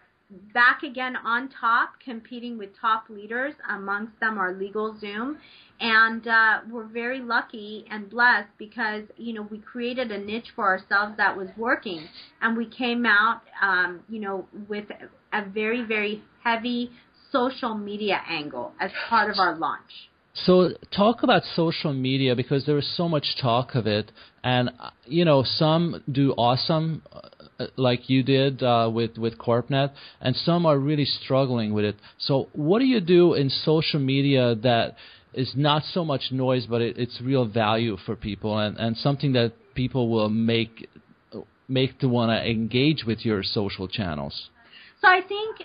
back 0.52 0.82
again 0.82 1.16
on 1.16 1.48
top, 1.60 1.94
competing 2.04 2.58
with 2.58 2.70
top 2.80 3.04
leaders. 3.08 3.54
Amongst 3.68 4.18
them 4.20 4.38
are 4.38 4.54
LegalZoom. 4.54 5.36
And 5.80 6.26
uh, 6.26 6.60
we're 6.70 6.86
very 6.86 7.20
lucky 7.20 7.84
and 7.90 8.08
blessed 8.08 8.48
because, 8.58 9.04
you 9.16 9.32
know, 9.32 9.42
we 9.42 9.58
created 9.58 10.10
a 10.10 10.18
niche 10.18 10.48
for 10.54 10.64
ourselves 10.64 11.16
that 11.16 11.36
was 11.36 11.48
working. 11.56 12.06
And 12.40 12.56
we 12.56 12.66
came 12.66 13.04
out, 13.06 13.42
um, 13.60 14.00
you 14.08 14.20
know, 14.20 14.46
with 14.68 14.86
a 15.32 15.44
very, 15.48 15.84
very 15.84 16.22
heavy 16.42 16.90
social 17.32 17.74
media 17.74 18.20
angle 18.28 18.72
as 18.80 18.90
part 19.08 19.30
of 19.30 19.38
our 19.38 19.56
launch. 19.56 19.90
So 20.34 20.70
talk 20.94 21.22
about 21.22 21.42
social 21.54 21.92
media 21.92 22.34
because 22.34 22.66
there 22.66 22.78
is 22.78 22.96
so 22.96 23.08
much 23.08 23.36
talk 23.40 23.76
of 23.76 23.86
it, 23.86 24.10
and 24.42 24.70
you 25.06 25.24
know 25.24 25.44
some 25.44 26.02
do 26.10 26.32
awesome, 26.32 27.02
uh, 27.12 27.20
like 27.76 28.08
you 28.10 28.22
did 28.22 28.62
uh, 28.62 28.90
with 28.92 29.16
with 29.18 29.38
CorpNet, 29.38 29.92
and 30.20 30.34
some 30.36 30.66
are 30.66 30.78
really 30.78 31.04
struggling 31.04 31.72
with 31.72 31.84
it. 31.84 31.96
So 32.18 32.48
what 32.52 32.78
do 32.80 32.84
you 32.84 33.00
do 33.00 33.34
in 33.34 33.50
social 33.50 34.00
media 34.00 34.54
that 34.56 34.96
is 35.32 35.52
not 35.56 35.82
so 35.92 36.04
much 36.04 36.30
noise, 36.30 36.66
but 36.66 36.80
it, 36.80 36.98
it's 36.98 37.20
real 37.20 37.46
value 37.46 37.96
for 38.04 38.16
people, 38.16 38.58
and 38.58 38.76
and 38.78 38.96
something 38.96 39.32
that 39.32 39.52
people 39.74 40.08
will 40.08 40.28
make 40.28 40.88
make 41.68 41.98
to 42.00 42.08
want 42.08 42.30
to 42.30 42.50
engage 42.50 43.04
with 43.04 43.24
your 43.24 43.42
social 43.42 43.88
channels? 43.88 44.50
So 45.00 45.08
I 45.08 45.20
think 45.26 45.62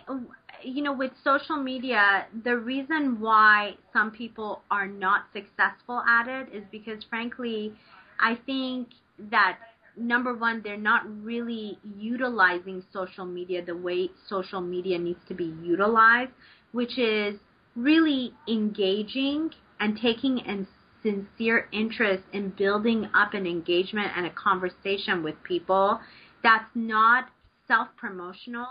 you 0.64 0.84
know, 0.84 0.94
with 0.94 1.12
social 1.24 1.58
media, 1.58 2.26
the 2.44 2.58
reason 2.58 3.20
why 3.20 3.76
some 3.94 4.12
people 4.12 4.62
are 4.70 4.88
not 4.88 5.26
successful 5.34 6.02
at 6.08 6.28
it 6.28 6.54
is 6.54 6.64
because, 6.72 7.04
frankly, 7.10 7.74
I 8.20 8.38
think 8.46 8.90
that 9.32 9.58
number 9.98 10.36
one, 10.36 10.62
they're 10.64 10.78
not 10.78 11.04
really 11.24 11.78
utilizing 11.98 12.84
social 12.92 13.26
media 13.26 13.64
the 13.64 13.76
way 13.76 14.10
social 14.28 14.62
media 14.62 14.98
needs 14.98 15.20
to 15.28 15.34
be 15.34 15.54
utilized, 15.64 16.32
which 16.72 16.98
is 16.98 17.40
really 17.76 18.34
engaging 18.48 19.52
and 19.80 19.98
taking 20.02 20.40
a 20.40 20.66
sincere 21.02 21.70
interest 21.72 22.24
in 22.34 22.50
building 22.58 23.10
up 23.14 23.34
an 23.34 23.48
engagement 23.48 24.12
and 24.16 24.26
a 24.26 24.32
conversation 24.32 25.24
with 25.24 25.36
people 25.44 26.00
that's 26.44 26.70
not 26.76 27.30
self 27.68 27.88
promotional 27.98 28.68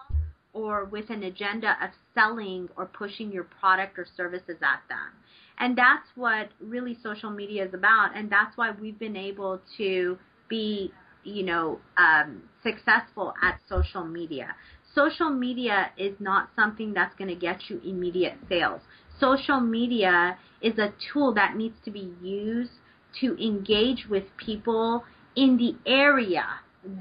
or 0.52 0.84
with 0.86 1.08
an 1.10 1.22
agenda 1.22 1.76
of 1.82 1.90
selling 2.14 2.68
or 2.76 2.86
pushing 2.86 3.30
your 3.30 3.44
product 3.44 3.98
or 3.98 4.06
services 4.16 4.56
at 4.62 4.82
them. 4.88 5.12
And 5.58 5.76
that's 5.76 6.06
what 6.14 6.48
really 6.60 6.98
social 7.02 7.30
media 7.30 7.66
is 7.66 7.74
about. 7.74 8.16
And 8.16 8.30
that's 8.30 8.56
why 8.56 8.72
we've 8.72 8.98
been 8.98 9.16
able 9.16 9.60
to 9.76 10.18
be, 10.48 10.92
you 11.28 11.44
know, 11.44 11.78
um, 11.96 12.42
successful 12.62 13.34
at 13.42 13.60
social 13.68 14.04
media. 14.04 14.54
Social 14.94 15.30
media 15.30 15.90
is 15.96 16.14
not 16.18 16.50
something 16.56 16.92
that's 16.94 17.14
going 17.16 17.28
to 17.28 17.36
get 17.36 17.68
you 17.68 17.80
immediate 17.84 18.34
sales. 18.48 18.80
Social 19.20 19.60
media 19.60 20.38
is 20.60 20.78
a 20.78 20.92
tool 21.12 21.32
that 21.34 21.56
needs 21.56 21.76
to 21.84 21.90
be 21.90 22.12
used 22.22 22.72
to 23.20 23.36
engage 23.42 24.06
with 24.08 24.24
people 24.36 25.04
in 25.36 25.56
the 25.56 25.76
area 25.90 26.44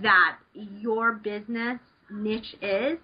that 0.01 0.37
your 0.53 1.13
business 1.13 1.79
niche 2.09 2.55
is 2.61 2.97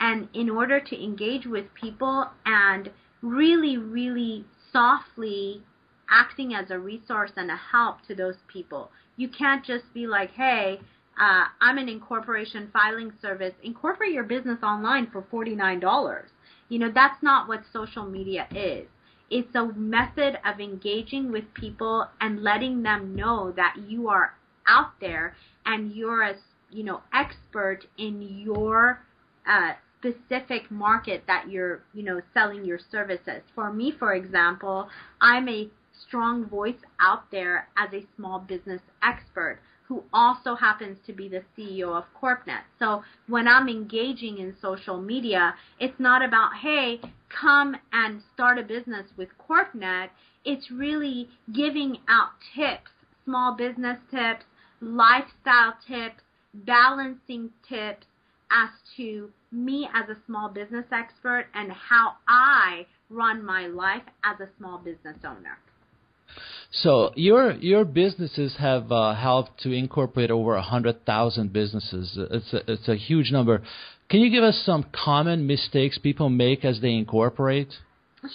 and 0.00 0.28
in 0.34 0.48
order 0.48 0.80
to 0.80 1.02
engage 1.02 1.46
with 1.46 1.66
people 1.74 2.26
and 2.46 2.90
really, 3.22 3.76
really 3.76 4.44
softly 4.72 5.62
acting 6.10 6.54
as 6.54 6.70
a 6.70 6.78
resource 6.78 7.32
and 7.36 7.50
a 7.50 7.56
help 7.56 8.02
to 8.06 8.14
those 8.14 8.36
people. 8.52 8.90
You 9.18 9.28
can't 9.28 9.64
just 9.64 9.92
be 9.92 10.06
like, 10.06 10.30
hey, 10.30 10.80
uh, 11.20 11.44
I'm 11.60 11.76
an 11.76 11.88
incorporation 11.88 12.70
filing 12.72 13.12
service. 13.20 13.52
Incorporate 13.62 14.12
your 14.12 14.24
business 14.24 14.58
online 14.62 15.08
for 15.10 15.22
$49. 15.22 16.22
You 16.68 16.78
know, 16.78 16.90
that's 16.94 17.20
not 17.22 17.48
what 17.48 17.62
social 17.72 18.06
media 18.06 18.46
is. 18.54 18.86
It's 19.30 19.54
a 19.54 19.66
method 19.74 20.38
of 20.46 20.60
engaging 20.60 21.30
with 21.32 21.52
people 21.52 22.06
and 22.20 22.42
letting 22.42 22.82
them 22.82 23.14
know 23.14 23.52
that 23.56 23.74
you 23.86 24.08
are 24.08 24.34
out 24.66 24.92
there 25.00 25.36
and 25.66 25.92
you're 25.92 26.22
a, 26.22 26.34
you 26.70 26.84
know, 26.84 27.02
expert 27.12 27.80
in 27.98 28.22
your 28.22 29.00
uh, 29.46 29.72
specific 29.98 30.70
market 30.70 31.24
that 31.26 31.50
you're, 31.50 31.82
you 31.92 32.04
know, 32.04 32.20
selling 32.32 32.64
your 32.64 32.78
services. 32.90 33.42
For 33.54 33.72
me, 33.72 33.92
for 33.98 34.14
example, 34.14 34.88
I'm 35.20 35.48
a 35.48 35.68
strong 36.06 36.46
voice 36.46 36.80
out 37.00 37.30
there 37.30 37.68
as 37.76 37.92
a 37.92 38.06
small 38.16 38.38
business 38.38 38.82
expert 39.02 39.60
who 39.88 40.04
also 40.12 40.54
happens 40.54 40.98
to 41.06 41.12
be 41.14 41.28
the 41.28 41.42
CEO 41.56 41.96
of 41.96 42.04
CorpNet. 42.20 42.62
So 42.78 43.02
when 43.26 43.48
I'm 43.48 43.68
engaging 43.68 44.36
in 44.36 44.54
social 44.60 45.00
media, 45.00 45.54
it's 45.80 45.98
not 45.98 46.22
about, 46.22 46.50
hey, 46.62 47.00
come 47.30 47.74
and 47.92 48.22
start 48.34 48.58
a 48.58 48.62
business 48.62 49.06
with 49.16 49.30
CorpNet. 49.48 50.10
It's 50.44 50.70
really 50.70 51.30
giving 51.54 51.98
out 52.06 52.32
tips, 52.54 52.90
small 53.24 53.54
business 53.56 53.98
tips, 54.10 54.44
lifestyle 54.82 55.74
tips, 55.86 56.22
balancing 56.52 57.50
tips 57.66 58.06
as 58.50 58.68
to 58.96 59.30
me 59.50 59.88
as 59.94 60.08
a 60.10 60.20
small 60.26 60.50
business 60.50 60.86
expert 60.92 61.46
and 61.54 61.72
how 61.72 62.16
I 62.26 62.86
run 63.08 63.44
my 63.44 63.66
life 63.66 64.02
as 64.22 64.38
a 64.40 64.50
small 64.58 64.78
business 64.78 65.16
owner. 65.24 65.58
So 66.70 67.12
your 67.16 67.52
your 67.52 67.84
businesses 67.84 68.54
have 68.58 68.92
uh, 68.92 69.14
helped 69.14 69.60
to 69.62 69.72
incorporate 69.72 70.30
over 70.30 70.58
hundred 70.60 71.04
thousand 71.06 71.52
businesses. 71.52 72.18
It's 72.30 72.52
a, 72.52 72.72
it's 72.72 72.88
a 72.88 72.96
huge 72.96 73.30
number. 73.32 73.62
Can 74.10 74.20
you 74.20 74.30
give 74.30 74.44
us 74.44 74.62
some 74.64 74.86
common 74.92 75.46
mistakes 75.46 75.98
people 75.98 76.28
make 76.28 76.64
as 76.64 76.80
they 76.80 76.92
incorporate? 76.92 77.68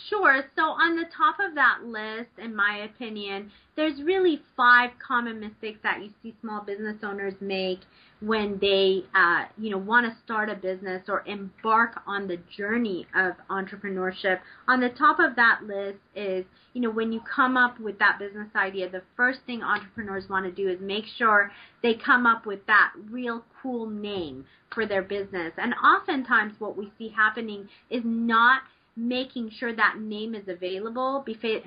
Sure. 0.09 0.45
So 0.55 0.61
on 0.61 0.95
the 0.95 1.05
top 1.15 1.37
of 1.39 1.55
that 1.55 1.79
list, 1.83 2.29
in 2.37 2.55
my 2.55 2.85
opinion, 2.85 3.51
there's 3.75 4.01
really 4.01 4.41
five 4.55 4.91
common 5.05 5.39
mistakes 5.39 5.79
that 5.83 6.01
you 6.01 6.11
see 6.21 6.33
small 6.39 6.61
business 6.61 6.97
owners 7.03 7.33
make 7.41 7.79
when 8.21 8.57
they, 8.61 9.03
uh, 9.13 9.43
you 9.57 9.69
know, 9.69 9.77
want 9.77 10.05
to 10.05 10.17
start 10.23 10.49
a 10.49 10.55
business 10.55 11.03
or 11.09 11.23
embark 11.25 12.01
on 12.07 12.27
the 12.27 12.37
journey 12.55 13.05
of 13.13 13.33
entrepreneurship. 13.49 14.39
On 14.69 14.79
the 14.79 14.89
top 14.89 15.19
of 15.19 15.35
that 15.35 15.63
list 15.63 15.99
is, 16.15 16.45
you 16.73 16.81
know, 16.81 16.89
when 16.89 17.11
you 17.11 17.19
come 17.21 17.57
up 17.57 17.77
with 17.81 17.99
that 17.99 18.19
business 18.19 18.47
idea, 18.55 18.89
the 18.89 19.01
first 19.17 19.39
thing 19.45 19.61
entrepreneurs 19.61 20.29
want 20.29 20.45
to 20.45 20.51
do 20.51 20.69
is 20.69 20.79
make 20.79 21.05
sure 21.17 21.51
they 21.81 21.93
come 21.95 22.25
up 22.25 22.45
with 22.45 22.65
that 22.67 22.93
real 23.09 23.43
cool 23.61 23.89
name 23.89 24.45
for 24.73 24.85
their 24.85 25.03
business. 25.03 25.51
And 25.57 25.73
oftentimes 25.73 26.53
what 26.59 26.77
we 26.77 26.89
see 26.97 27.09
happening 27.09 27.67
is 27.89 28.03
not 28.05 28.61
making 28.95 29.49
sure 29.49 29.75
that 29.75 29.97
name 29.99 30.35
is 30.35 30.47
available 30.47 31.23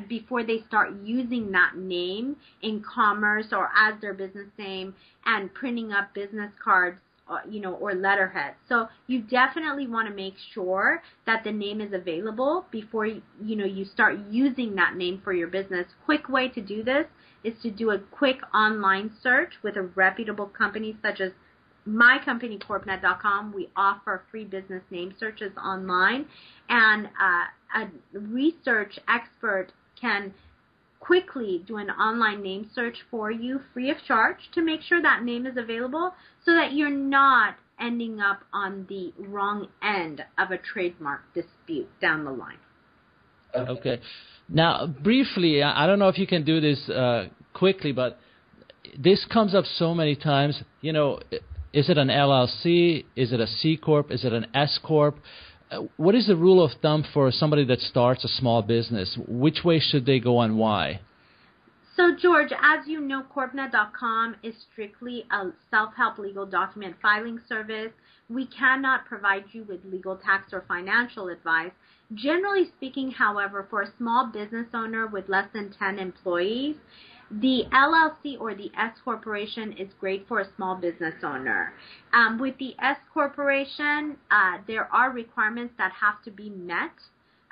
before 0.09 0.45
they 0.45 0.63
start 0.69 0.93
using 1.03 1.51
that 1.51 1.77
name 1.77 2.37
in 2.63 2.83
commerce 2.83 3.47
or 3.53 3.69
as 3.77 4.01
their 4.01 4.15
business 4.15 4.47
name 4.59 4.95
and 5.25 5.53
printing 5.53 5.93
up 5.93 6.15
business 6.15 6.53
cards 6.63 6.99
uh, 7.29 7.39
you 7.51 7.61
know 7.61 7.73
or 7.75 7.93
letterhead 7.93 8.55
so 8.69 8.87
you 9.09 9.21
definitely 9.21 9.89
want 9.89 10.09
to 10.09 10.15
make 10.15 10.35
sure 10.55 11.03
that 11.27 11.43
the 11.43 11.51
name 11.51 11.81
is 11.81 11.93
available 11.93 12.65
before 12.71 13.05
you, 13.05 13.21
you 13.45 13.57
know 13.57 13.65
you 13.65 13.85
start 13.85 14.17
using 14.31 14.77
that 14.77 14.95
name 14.97 15.21
for 15.25 15.33
your 15.33 15.49
business. 15.49 15.87
Quick 16.05 16.29
way 16.29 16.49
to 16.49 16.61
do 16.61 16.85
this 16.85 17.07
is 17.43 17.55
to 17.63 17.71
do 17.71 17.91
a 17.91 17.99
quick 17.99 18.39
online 18.55 19.11
search 19.23 19.55
with 19.63 19.77
a 19.77 19.83
reputable 19.83 20.47
company 20.47 20.97
such 21.03 21.21
as 21.21 21.33
my 21.87 22.19
company 22.25 22.59
corpnet.com 22.59 23.53
we 23.55 23.69
offer 23.77 24.23
free 24.31 24.45
business 24.45 24.83
name 24.91 25.15
searches 25.19 25.53
online 25.57 26.27
and 26.69 27.07
uh, 27.07 27.81
a 27.83 28.19
research 28.19 28.99
expert 29.09 29.69
can 30.01 30.35
quickly 31.01 31.63
do 31.67 31.77
an 31.77 31.91
online 31.91 32.43
name 32.43 32.69
search 32.75 32.97
for 33.11 33.31
you 33.31 33.61
free 33.73 33.91
of 33.91 33.97
charge 34.07 34.37
to 34.53 34.63
make 34.63 34.81
sure 34.83 35.01
that 35.01 35.23
name 35.23 35.47
is 35.47 35.57
available 35.57 36.13
so 36.45 36.53
that 36.53 36.73
you're 36.73 36.91
not 36.91 37.55
ending 37.81 38.21
up 38.21 38.41
on 38.53 38.87
the 38.89 39.13
wrong 39.19 39.69
end 39.83 40.25
of 40.39 40.51
a 40.51 40.59
trademark 40.59 41.21
dispute 41.35 41.89
down 42.01 42.25
the 42.25 42.31
line. 42.31 42.59
Okay. 43.55 44.01
Now, 44.49 44.87
briefly, 44.87 45.63
I 45.63 45.87
don't 45.87 45.99
know 45.99 46.09
if 46.09 46.19
you 46.19 46.27
can 46.27 46.45
do 46.45 46.61
this 46.61 46.89
uh, 46.89 47.27
quickly, 47.53 47.93
but 47.93 48.19
this 48.99 49.25
comes 49.33 49.55
up 49.55 49.65
so 49.77 49.95
many 49.95 50.15
times. 50.15 50.63
You 50.81 50.93
know, 50.93 51.21
is 51.73 51.89
it 51.89 51.99
an 51.99 52.09
LLC? 52.09 53.05
Is 53.15 53.33
it 53.33 53.41
a 53.41 53.47
C 53.47 53.77
corp? 53.77 54.11
Is 54.11 54.25
it 54.25 54.33
an 54.33 54.47
S 54.55 54.79
corp? 54.83 55.19
Uh, 55.71 55.83
what 55.97 56.15
is 56.15 56.29
the 56.29 56.37
rule 56.37 56.65
of 56.65 56.71
thumb 56.81 57.05
for 57.13 57.31
somebody 57.31 57.65
that 57.65 57.81
starts 57.81 58.25
a 58.25 58.29
small 58.29 58.63
business? 58.63 59.19
Which 59.27 59.65
way 59.65 59.81
should 59.81 60.07
they 60.07 60.21
go 60.21 60.41
and 60.41 60.57
why? 60.57 61.01
So, 61.97 62.15
George, 62.15 62.53
as 62.53 62.87
you 62.87 63.01
know, 63.01 63.23
CorpNet.com 63.35 64.37
is 64.43 64.55
strictly 64.71 65.25
a 65.31 65.47
self 65.71 65.95
help 65.97 66.19
legal 66.19 66.45
document 66.45 66.97
filing 67.01 67.41
service. 67.49 67.93
We 68.29 68.47
cannot 68.47 69.07
provide 69.07 69.45
you 69.53 69.65
with 69.65 69.81
legal 69.85 70.17
tax 70.17 70.53
or 70.53 70.65
financial 70.69 71.29
advice. 71.29 71.73
Generally 72.15 72.67
speaking, 72.77 73.11
however, 73.13 73.67
for 73.71 73.83
a 73.83 73.93
small 73.97 74.27
business 74.27 74.67
owner 74.75 75.07
with 75.07 75.29
less 75.29 75.49
than 75.55 75.73
10 75.73 75.99
employees, 75.99 76.77
the 77.31 77.65
LLC 77.73 78.41
or 78.41 78.55
the 78.55 78.71
S 78.79 78.93
corporation 79.05 79.73
is 79.73 79.89
great 79.99 80.27
for 80.29 80.41
a 80.41 80.55
small 80.55 80.77
business 80.77 81.15
owner. 81.25 81.73
Um, 82.13 82.39
with 82.39 82.57
the 82.59 82.75
S 82.81 82.99
corporation, 83.13 84.17
uh, 84.31 84.59
there 84.67 84.93
are 84.93 85.11
requirements 85.11 85.75
that 85.79 85.93
have 85.93 86.23
to 86.25 86.31
be 86.31 86.51
met 86.51 86.93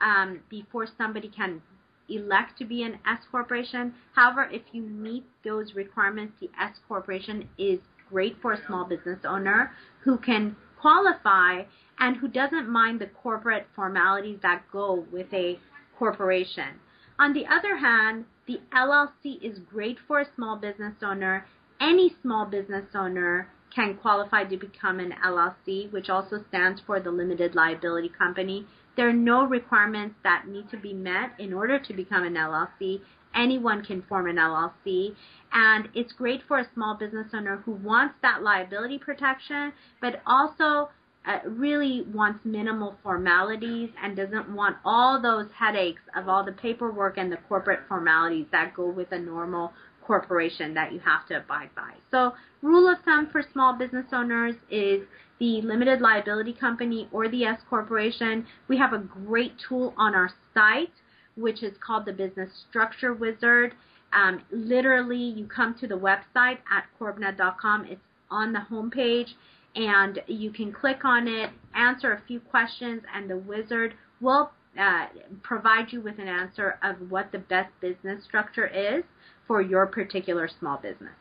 um, 0.00 0.40
before 0.48 0.86
somebody 0.98 1.28
can 1.28 1.60
elect 2.08 2.58
to 2.58 2.64
be 2.64 2.82
an 2.82 2.98
S 3.06 3.20
corporation. 3.30 3.94
However, 4.14 4.48
if 4.52 4.62
you 4.72 4.82
meet 4.82 5.24
those 5.44 5.74
requirements, 5.74 6.34
the 6.40 6.50
S 6.60 6.76
corporation 6.86 7.48
is 7.58 7.80
great 8.10 8.36
for 8.40 8.52
a 8.52 8.66
small 8.66 8.84
business 8.84 9.20
owner 9.24 9.72
who 10.02 10.18
can 10.18 10.54
qualify 10.80 11.62
and 11.98 12.16
who 12.16 12.28
doesn't 12.28 12.68
mind 12.68 13.00
the 13.00 13.06
corporate 13.06 13.66
formalities 13.74 14.38
that 14.42 14.62
go 14.70 15.04
with 15.10 15.32
a 15.32 15.58
corporation. 15.98 16.78
On 17.18 17.32
the 17.32 17.46
other 17.46 17.76
hand, 17.76 18.24
the 18.46 18.60
LLC 18.72 19.42
is 19.42 19.58
great 19.58 19.98
for 20.06 20.20
a 20.20 20.34
small 20.34 20.56
business 20.56 20.94
owner. 21.02 21.46
Any 21.80 22.14
small 22.20 22.44
business 22.44 22.84
owner 22.94 23.48
can 23.74 23.96
qualify 23.96 24.44
to 24.44 24.56
become 24.56 25.00
an 25.00 25.14
LLC, 25.24 25.90
which 25.90 26.08
also 26.08 26.44
stands 26.48 26.80
for 26.86 27.00
the 27.00 27.10
limited 27.10 27.54
liability 27.54 28.08
company. 28.08 28.66
There 28.96 29.08
are 29.08 29.14
no 29.14 29.44
requirements 29.44 30.16
that 30.22 30.46
need 30.46 30.70
to 30.70 30.76
be 30.76 30.92
met 30.92 31.32
in 31.38 31.52
order 31.52 31.78
to 31.78 31.92
become 31.92 32.24
an 32.24 32.34
LLC. 32.34 33.00
Anyone 33.34 33.84
can 33.84 34.02
form 34.02 34.28
an 34.28 34.36
LLC, 34.36 35.16
and 35.52 35.88
it's 35.94 36.12
great 36.12 36.42
for 36.46 36.58
a 36.58 36.70
small 36.72 36.94
business 36.94 37.26
owner 37.34 37.62
who 37.64 37.72
wants 37.72 38.14
that 38.22 38.42
liability 38.42 38.98
protection, 38.98 39.72
but 40.00 40.20
also 40.24 40.90
uh, 41.26 41.38
really 41.48 42.04
wants 42.12 42.40
minimal 42.44 42.96
formalities 43.02 43.90
and 44.02 44.16
doesn't 44.16 44.54
want 44.54 44.76
all 44.84 45.20
those 45.20 45.46
headaches 45.58 46.02
of 46.16 46.28
all 46.28 46.44
the 46.44 46.52
paperwork 46.52 47.16
and 47.16 47.32
the 47.32 47.38
corporate 47.48 47.80
formalities 47.88 48.46
that 48.52 48.74
go 48.74 48.88
with 48.88 49.10
a 49.12 49.18
normal 49.18 49.72
corporation 50.06 50.74
that 50.74 50.92
you 50.92 51.00
have 51.00 51.26
to 51.26 51.36
abide 51.36 51.70
by. 51.74 51.92
So, 52.10 52.32
rule 52.60 52.90
of 52.90 52.98
thumb 53.04 53.28
for 53.32 53.42
small 53.52 53.72
business 53.72 54.06
owners 54.12 54.54
is 54.70 55.00
the 55.40 55.62
limited 55.62 56.00
liability 56.00 56.52
company 56.52 57.08
or 57.10 57.28
the 57.28 57.44
S 57.44 57.60
corporation. 57.70 58.46
We 58.68 58.76
have 58.78 58.92
a 58.92 58.98
great 58.98 59.52
tool 59.66 59.94
on 59.96 60.14
our 60.14 60.30
site 60.52 60.90
which 61.36 61.62
is 61.62 61.72
called 61.84 62.06
the 62.06 62.12
Business 62.12 62.50
Structure 62.68 63.12
Wizard. 63.12 63.74
Um, 64.12 64.42
literally, 64.50 65.18
you 65.18 65.46
come 65.46 65.74
to 65.80 65.86
the 65.86 65.96
website 65.96 66.58
at 66.70 66.86
corpnet.com. 67.00 67.86
It's 67.86 68.00
on 68.30 68.52
the 68.52 68.60
homepage 68.70 69.34
and 69.74 70.20
you 70.26 70.50
can 70.50 70.72
click 70.72 71.04
on 71.04 71.26
it, 71.26 71.50
answer 71.74 72.12
a 72.12 72.22
few 72.26 72.40
questions, 72.40 73.02
and 73.14 73.28
the 73.28 73.36
wizard 73.36 73.94
will 74.20 74.50
uh, 74.78 75.06
provide 75.42 75.92
you 75.92 76.00
with 76.00 76.18
an 76.18 76.28
answer 76.28 76.78
of 76.82 76.96
what 77.10 77.32
the 77.32 77.38
best 77.38 77.70
business 77.80 78.24
structure 78.24 78.66
is 78.66 79.04
for 79.46 79.60
your 79.60 79.86
particular 79.86 80.48
small 80.58 80.76
business. 80.78 81.12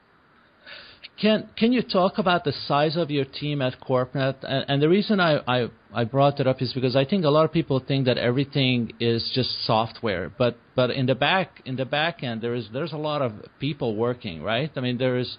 Can 1.21 1.49
can 1.57 1.71
you 1.71 1.83
talk 1.83 2.17
about 2.17 2.43
the 2.43 2.53
size 2.67 2.97
of 2.97 3.11
your 3.11 3.25
team 3.25 3.61
at 3.61 3.79
CorpNet? 3.79 4.37
And, 4.43 4.65
and 4.67 4.81
the 4.81 4.89
reason 4.89 5.19
I, 5.19 5.39
I, 5.47 5.69
I 5.93 6.05
brought 6.05 6.39
it 6.39 6.47
up 6.47 6.61
is 6.61 6.73
because 6.73 6.95
I 6.95 7.05
think 7.05 7.23
a 7.25 7.29
lot 7.29 7.45
of 7.45 7.51
people 7.51 7.79
think 7.79 8.05
that 8.05 8.17
everything 8.17 8.93
is 8.99 9.29
just 9.35 9.49
software, 9.65 10.31
but 10.35 10.57
but 10.75 10.89
in 10.89 11.05
the 11.05 11.15
back 11.15 11.61
in 11.65 11.75
the 11.75 11.85
back 11.85 12.23
end 12.23 12.41
there 12.41 12.55
is 12.55 12.67
there's 12.73 12.93
a 12.93 12.97
lot 12.97 13.21
of 13.21 13.33
people 13.59 13.95
working, 13.95 14.41
right? 14.41 14.71
I 14.75 14.79
mean 14.79 14.97
there 14.97 15.17
is 15.19 15.37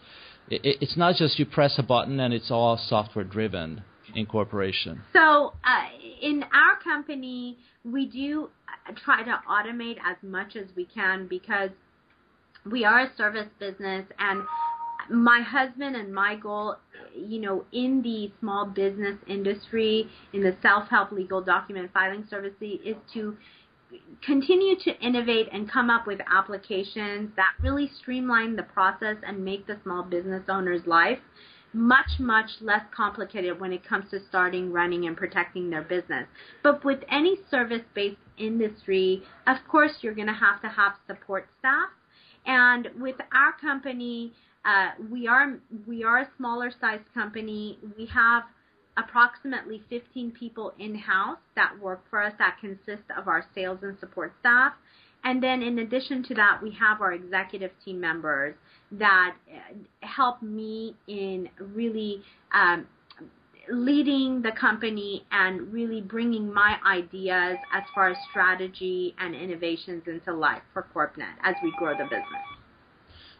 it, 0.48 0.78
it's 0.80 0.96
not 0.96 1.16
just 1.16 1.38
you 1.38 1.46
press 1.46 1.74
a 1.78 1.82
button 1.82 2.20
and 2.20 2.34
it's 2.34 2.50
all 2.50 2.78
software 2.88 3.24
driven 3.24 3.82
incorporation. 4.14 5.02
So 5.12 5.52
uh, 5.64 5.88
in 6.22 6.44
our 6.44 6.78
company, 6.82 7.58
we 7.84 8.06
do 8.06 8.50
uh, 8.88 8.92
try 9.04 9.22
to 9.22 9.40
automate 9.50 9.96
as 9.98 10.16
much 10.22 10.56
as 10.56 10.66
we 10.76 10.86
can 10.86 11.26
because 11.26 11.70
we 12.70 12.84
are 12.84 13.00
a 13.00 13.16
service 13.16 13.48
business 13.58 14.06
and 14.18 14.42
my 15.10 15.42
husband 15.42 15.96
and 15.96 16.14
my 16.14 16.34
goal, 16.34 16.76
you 17.14 17.40
know, 17.40 17.64
in 17.72 18.00
the 18.02 18.32
small 18.40 18.64
business 18.64 19.16
industry, 19.26 20.08
in 20.32 20.42
the 20.42 20.56
self-help 20.62 21.12
legal 21.12 21.42
document 21.42 21.90
filing 21.92 22.26
service, 22.30 22.54
is 22.60 22.96
to 23.12 23.36
continue 24.24 24.76
to 24.84 24.98
innovate 25.00 25.48
and 25.52 25.70
come 25.70 25.90
up 25.90 26.06
with 26.06 26.20
applications 26.30 27.30
that 27.36 27.52
really 27.62 27.90
streamline 28.00 28.56
the 28.56 28.62
process 28.62 29.16
and 29.26 29.44
make 29.44 29.66
the 29.66 29.76
small 29.82 30.02
business 30.02 30.42
owner's 30.48 30.86
life 30.86 31.18
much, 31.74 32.20
much 32.20 32.50
less 32.60 32.82
complicated 32.94 33.60
when 33.60 33.72
it 33.72 33.86
comes 33.86 34.08
to 34.10 34.20
starting, 34.28 34.72
running, 34.72 35.06
and 35.06 35.16
protecting 35.16 35.70
their 35.70 35.82
business. 35.82 36.26
But 36.62 36.84
with 36.84 37.00
any 37.10 37.36
service 37.50 37.82
based 37.94 38.16
industry, 38.38 39.22
of 39.46 39.56
course, 39.68 39.92
you're 40.00 40.14
going 40.14 40.28
to 40.28 40.32
have 40.32 40.62
to 40.62 40.68
have 40.68 40.92
support 41.06 41.48
staff. 41.58 41.88
And 42.46 42.88
with 43.00 43.16
our 43.32 43.52
company, 43.60 44.32
uh, 44.64 44.90
we 45.10 45.26
are 45.26 45.58
we 45.86 46.04
are 46.04 46.20
a 46.20 46.28
smaller 46.36 46.70
sized 46.80 47.12
company. 47.12 47.78
We 47.98 48.06
have 48.06 48.44
approximately 48.96 49.82
15 49.88 50.32
people 50.32 50.72
in-house 50.78 51.38
that 51.56 51.72
work 51.80 52.02
for 52.10 52.22
us 52.22 52.32
that 52.38 52.56
consist 52.60 53.02
of 53.16 53.28
our 53.28 53.44
sales 53.54 53.78
and 53.82 53.98
support 53.98 54.32
staff. 54.40 54.72
And 55.24 55.42
then 55.42 55.62
in 55.62 55.78
addition 55.78 56.22
to 56.24 56.34
that, 56.34 56.60
we 56.62 56.70
have 56.72 57.00
our 57.00 57.12
executive 57.12 57.70
team 57.84 57.98
members 57.98 58.54
that 58.92 59.34
uh, 59.50 60.06
help 60.06 60.42
me 60.42 60.94
in 61.08 61.48
really 61.58 62.22
um, 62.52 62.86
leading 63.70 64.42
the 64.42 64.52
company 64.52 65.24
and 65.30 65.72
really 65.72 66.00
bringing 66.00 66.52
my 66.52 66.76
ideas 66.86 67.56
as 67.72 67.82
far 67.94 68.10
as 68.10 68.16
strategy 68.30 69.14
and 69.18 69.34
innovations 69.34 70.02
into 70.06 70.32
life 70.32 70.62
for 70.72 70.86
CorpNet 70.94 71.34
as 71.42 71.54
we 71.62 71.72
grow 71.78 71.96
the 71.96 72.04
business. 72.04 72.53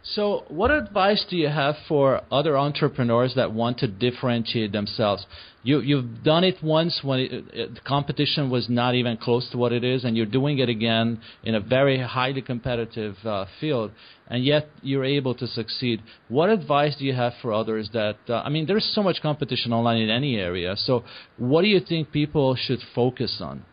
So, 0.07 0.45
what 0.49 0.71
advice 0.71 1.25
do 1.31 1.35
you 1.35 1.49
have 1.49 1.77
for 1.89 2.21
other 2.31 2.59
entrepreneurs 2.59 3.35
that 3.37 3.55
want 3.55 3.79
to 3.79 3.87
differentiate 3.87 4.71
themselves? 4.71 5.25
You, 5.63 5.81
you've 5.81 6.23
done 6.23 6.45
it 6.45 6.63
once 6.63 7.01
when 7.03 7.21
it, 7.21 7.33
it, 7.33 7.75
the 7.77 7.81
competition 7.81 8.51
was 8.51 8.69
not 8.69 8.95
even 8.95 9.17
close 9.17 9.49
to 9.53 9.57
what 9.57 9.73
it 9.73 9.83
is, 9.83 10.05
and 10.05 10.15
you're 10.15 10.27
doing 10.27 10.59
it 10.59 10.69
again 10.69 11.23
in 11.43 11.55
a 11.55 11.61
very 11.61 11.99
highly 12.03 12.43
competitive 12.43 13.17
uh, 13.25 13.47
field, 13.59 13.93
and 14.29 14.45
yet 14.45 14.69
you're 14.83 15.07
able 15.07 15.35
to 15.37 15.47
succeed. 15.47 16.03
What 16.29 16.51
advice 16.51 16.97
do 16.99 17.07
you 17.07 17.15
have 17.15 17.33
for 17.41 17.55
others 17.55 17.89
that, 17.95 18.19
uh, 18.29 18.43
I 18.45 18.51
mean, 18.51 18.67
there's 18.67 18.93
so 18.95 19.03
much 19.03 19.23
competition 19.23 19.73
online 19.73 20.03
in 20.03 20.11
any 20.11 20.37
area, 20.37 20.77
so 20.77 21.03
what 21.39 21.63
do 21.63 21.69
you 21.69 21.81
think 21.81 22.13
people 22.13 22.57
should 22.57 22.81
focus 22.95 23.39
on? 23.41 23.65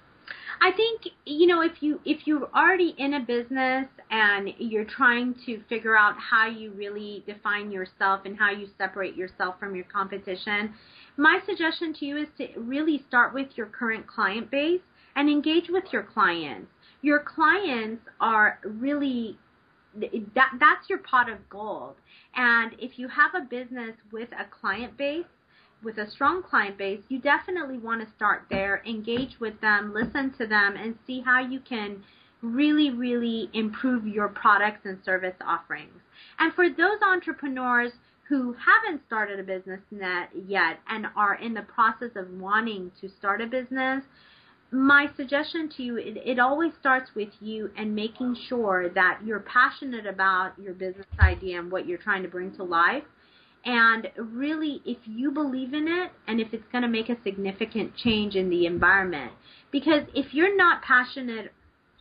I 0.64 0.72
think 0.72 1.14
you 1.26 1.48
know 1.48 1.62
if 1.62 1.82
you 1.82 2.00
if 2.06 2.28
you're 2.28 2.48
already 2.56 2.94
in 3.00 3.16
a 3.16 3.20
business 3.20 3.88
and 4.12 4.50
you're 4.60 4.86
trying 4.86 5.34
to 5.48 5.60
figure 5.68 5.98
out 5.98 6.14
how 6.20 6.48
you 6.48 6.72
really 6.72 7.24
define 7.26 7.72
yourself 7.72 8.22
and 8.26 8.38
how 8.38 8.52
you 8.52 8.68
separate 8.78 9.16
yourself 9.16 9.56
from 9.60 9.76
your 9.76 9.86
competition, 9.86 10.76
my 11.18 11.40
suggestion 11.48 11.96
to 11.96 12.06
you 12.06 12.18
is 12.18 12.28
to 12.38 12.48
really 12.58 13.04
start 13.08 13.34
with 13.34 13.48
your 13.56 13.66
current 13.66 14.06
client 14.06 14.52
base 14.52 14.82
and 15.16 15.30
engage 15.30 15.68
with 15.70 15.86
your 15.92 16.04
clients. 16.04 16.68
Your 17.02 17.20
clients 17.20 18.04
are 18.20 18.60
really 18.64 19.40
that 19.96 20.52
that's 20.60 20.90
your 20.90 21.00
pot 21.00 21.28
of 21.28 21.50
gold. 21.50 21.96
And 22.36 22.74
if 22.78 23.00
you 23.00 23.08
have 23.08 23.34
a 23.34 23.46
business 23.46 23.96
with 24.12 24.30
a 24.34 24.46
client 24.46 24.96
base 24.96 25.26
with 25.84 25.98
a 25.98 26.10
strong 26.10 26.44
client 26.44 26.78
base, 26.78 27.02
you 27.10 27.20
definitely 27.20 27.78
want 27.78 28.02
to 28.02 28.16
start 28.16 28.44
there, 28.50 28.84
engage 28.86 29.40
with 29.40 29.60
them, 29.62 29.94
listen 29.94 30.34
to 30.38 30.48
them, 30.48 30.76
and 30.76 30.96
see 31.08 31.22
how 31.22 31.40
you 31.40 31.60
can 31.60 32.04
really, 32.42 32.90
really 32.90 33.50
improve 33.54 34.08
your 34.08 34.28
products 34.28 34.86
and 34.86 34.98
service 35.04 35.36
offerings. 35.46 36.02
And 36.40 36.54
for 36.54 36.70
those 36.70 37.02
entrepreneurs 37.02 37.92
who 38.28 38.54
haven't 38.54 39.02
started 39.06 39.40
a 39.40 39.44
business 39.44 39.82
yet 40.48 40.80
and 40.88 41.08
are 41.16 41.36
in 41.36 41.54
the 41.54 41.64
process 41.64 42.12
of 42.16 42.30
wanting 42.40 42.92
to 43.02 43.10
start 43.10 43.42
a 43.42 43.48
business, 43.48 44.04
my 44.72 45.10
suggestion 45.18 45.70
to 45.76 45.84
you, 45.84 45.98
it, 45.98 46.18
it, 46.26 46.40
always 46.40 46.72
starts 46.80 47.12
with 47.14 47.28
you 47.42 47.70
and 47.76 47.94
making 47.94 48.38
sure 48.48 48.88
that 48.90 49.20
you're 49.26 49.42
passionate 49.42 50.06
about 50.06 50.54
your 50.58 50.74
business 50.74 51.06
idea 51.20 51.60
and 51.60 51.70
what 51.70 51.86
you're 51.86 51.98
trying 51.98 52.24
to 52.24 52.30
bring 52.30 52.56
to 52.56 52.64
life 52.64 53.04
and 53.64 54.08
really, 54.18 54.82
if 54.86 54.98
you 55.06 55.32
believe 55.32 55.74
in 55.74 55.88
it 55.88 56.12
and 56.28 56.40
if 56.40 56.54
it's 56.54 56.66
going 56.72 56.82
to 56.82 56.88
make 56.88 57.10
a 57.10 57.18
significant 57.24 57.96
change 57.96 58.36
in 58.36 58.50
the 58.50 58.66
environment, 58.66 59.34
because 59.72 60.04
if 60.16 60.34
you're 60.34 60.56
not 60.56 60.82
passionate 60.82 61.54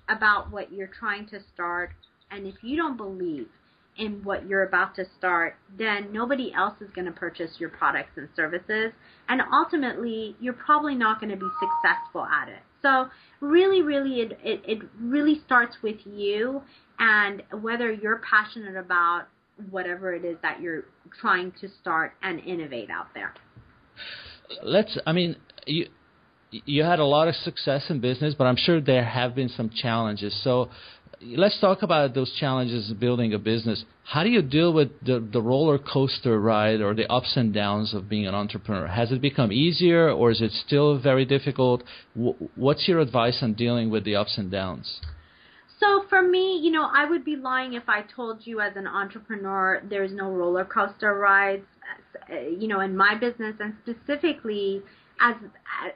about 0.08 0.50
what 0.50 0.72
you're 0.72 0.90
trying 0.98 1.26
to 1.28 1.40
start 1.54 1.90
and 2.30 2.46
if 2.46 2.54
you 2.62 2.76
don't 2.76 2.96
believe 2.96 3.48
in 3.98 4.24
what 4.24 4.48
you're 4.48 4.62
about 4.62 4.94
to 4.94 5.04
start, 5.18 5.56
then 5.78 6.10
nobody 6.12 6.52
else 6.54 6.74
is 6.80 6.88
going 6.94 7.04
to 7.04 7.12
purchase 7.12 7.50
your 7.58 7.68
products 7.68 8.12
and 8.16 8.28
services. 8.34 8.92
And 9.28 9.42
ultimately, 9.52 10.36
you're 10.40 10.54
probably 10.54 10.94
not 10.94 11.20
going 11.20 11.30
to 11.30 11.36
be 11.36 11.48
successful 11.60 12.24
at 12.24 12.48
it. 12.48 12.62
So 12.80 13.08
really, 13.40 13.82
really, 13.82 14.20
it, 14.20 14.38
it, 14.42 14.62
it 14.66 14.78
really 14.98 15.42
starts 15.44 15.76
with 15.82 15.98
you 16.06 16.62
and 16.98 17.42
whether 17.60 17.92
you're 17.92 18.22
passionate 18.28 18.76
about 18.76 19.26
whatever 19.70 20.14
it 20.14 20.24
is 20.24 20.36
that 20.42 20.60
you're 20.60 20.84
trying 21.20 21.52
to 21.60 21.68
start 21.80 22.12
and 22.22 22.40
innovate 22.40 22.90
out 22.90 23.08
there. 23.14 23.34
Let's. 24.62 24.98
I 25.06 25.12
mean, 25.12 25.36
you 25.66 25.86
you 26.50 26.82
had 26.82 26.98
a 26.98 27.04
lot 27.04 27.28
of 27.28 27.34
success 27.36 27.86
in 27.90 28.00
business, 28.00 28.34
but 28.36 28.44
I'm 28.44 28.56
sure 28.56 28.80
there 28.80 29.04
have 29.04 29.34
been 29.34 29.48
some 29.48 29.70
challenges. 29.70 30.38
So 30.42 30.70
let's 31.22 31.60
talk 31.60 31.82
about 31.82 32.14
those 32.14 32.32
challenges 32.38 32.90
of 32.90 32.98
building 32.98 33.34
a 33.34 33.38
business. 33.38 33.84
How 34.04 34.24
do 34.24 34.30
you 34.30 34.42
deal 34.42 34.72
with 34.72 34.88
the, 35.04 35.26
the 35.32 35.40
roller 35.40 35.78
coaster 35.78 36.40
ride 36.40 36.80
or 36.80 36.94
the 36.94 37.10
ups 37.10 37.34
and 37.36 37.52
downs 37.52 37.94
of 37.94 38.08
being 38.08 38.26
an 38.26 38.34
entrepreneur? 38.34 38.86
Has 38.86 39.12
it 39.12 39.20
become 39.20 39.52
easier 39.52 40.10
or 40.10 40.30
is 40.30 40.40
it 40.40 40.52
still 40.66 40.98
very 40.98 41.24
difficult? 41.24 41.84
What's 42.56 42.88
your 42.88 43.00
advice 43.00 43.38
on 43.42 43.54
dealing 43.54 43.90
with 43.90 44.04
the 44.04 44.16
ups 44.16 44.36
and 44.38 44.50
downs? 44.50 45.00
So 45.80 46.04
for 46.10 46.22
me, 46.22 46.58
you 46.62 46.70
know, 46.70 46.90
I 46.94 47.06
would 47.06 47.24
be 47.24 47.36
lying 47.36 47.72
if 47.72 47.88
I 47.88 48.02
told 48.02 48.46
you 48.46 48.60
as 48.60 48.76
an 48.76 48.86
entrepreneur 48.86 49.82
there's 49.88 50.12
no 50.12 50.30
roller 50.30 50.64
coaster 50.64 51.14
rides, 51.14 51.66
uh, 52.30 52.34
you 52.36 52.68
know, 52.68 52.80
in 52.80 52.94
my 52.96 53.14
business 53.14 53.56
and 53.60 53.74
specifically 53.82 54.82
as 55.20 55.36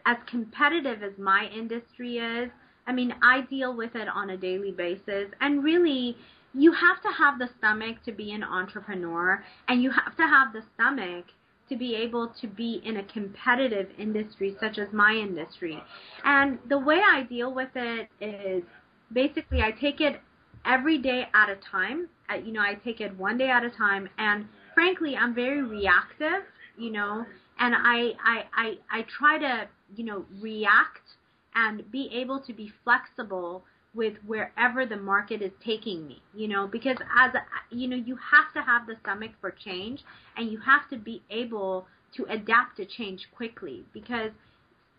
as 0.07 0.16
competitive 0.27 1.03
as 1.03 1.12
my 1.18 1.51
industry 1.55 2.16
is. 2.16 2.51
I 2.87 2.92
mean, 2.92 3.14
I 3.23 3.42
deal 3.42 3.77
with 3.77 3.94
it 3.94 4.09
on 4.09 4.31
a 4.31 4.37
daily 4.37 4.73
basis 4.73 5.29
and 5.40 5.62
really 5.62 6.16
you 6.55 6.73
have 6.73 7.03
to 7.03 7.09
have 7.18 7.38
the 7.38 7.49
stomach 7.59 7.97
to 8.05 8.12
be 8.12 8.33
an 8.33 8.42
entrepreneur 8.42 9.42
and 9.68 9.83
you 9.83 9.90
have 9.90 10.16
to 10.16 10.23
have 10.23 10.53
the 10.53 10.62
stomach 10.75 11.27
to 11.68 11.77
be 11.77 11.94
able 11.94 12.29
to 12.40 12.47
be 12.47 12.81
in 12.85 12.99
a 12.99 13.05
competitive 13.05 13.88
industry 13.99 14.57
such 14.61 14.79
as 14.79 14.92
my 14.92 15.12
industry. 15.12 15.83
And 16.25 16.59
the 16.68 16.79
way 16.79 17.01
I 17.05 17.23
deal 17.23 17.55
with 17.55 17.70
it 17.75 18.09
is 18.20 18.62
basically 19.12 19.60
I 19.62 19.70
take 19.70 20.00
it 20.00 20.20
every 20.64 20.98
day 20.98 21.28
at 21.34 21.48
a 21.48 21.56
time. 21.56 22.08
Uh, 22.30 22.36
you 22.36 22.52
know, 22.52 22.60
I 22.60 22.74
take 22.74 23.00
it 23.00 23.16
one 23.16 23.36
day 23.38 23.50
at 23.50 23.64
a 23.64 23.70
time, 23.70 24.08
and 24.18 24.46
frankly, 24.74 25.16
I'm 25.16 25.34
very 25.34 25.62
reactive. 25.62 26.42
You 26.76 26.90
know, 26.90 27.24
and 27.58 27.74
I 27.76 28.12
I 28.24 28.44
I, 28.54 28.78
I 28.90 29.02
try 29.02 29.38
to 29.38 29.68
you 29.94 30.04
know 30.04 30.24
react 30.40 31.16
and 31.54 31.90
be 31.90 32.10
able 32.12 32.40
to 32.40 32.52
be 32.52 32.72
flexible 32.82 33.64
with 33.94 34.14
wherever 34.26 34.84
the 34.84 34.96
market 34.96 35.40
is 35.40 35.52
taking 35.64 36.06
me 36.06 36.20
you 36.34 36.48
know 36.48 36.66
because 36.66 36.96
as 37.16 37.32
a, 37.34 37.74
you 37.74 37.86
know 37.86 37.96
you 37.96 38.16
have 38.16 38.52
to 38.52 38.60
have 38.60 38.86
the 38.86 38.96
stomach 39.02 39.30
for 39.40 39.52
change 39.52 40.02
and 40.36 40.50
you 40.50 40.58
have 40.58 40.88
to 40.90 40.96
be 40.96 41.22
able 41.30 41.86
to 42.16 42.24
adapt 42.28 42.76
to 42.76 42.84
change 42.84 43.28
quickly 43.34 43.84
because 43.92 44.30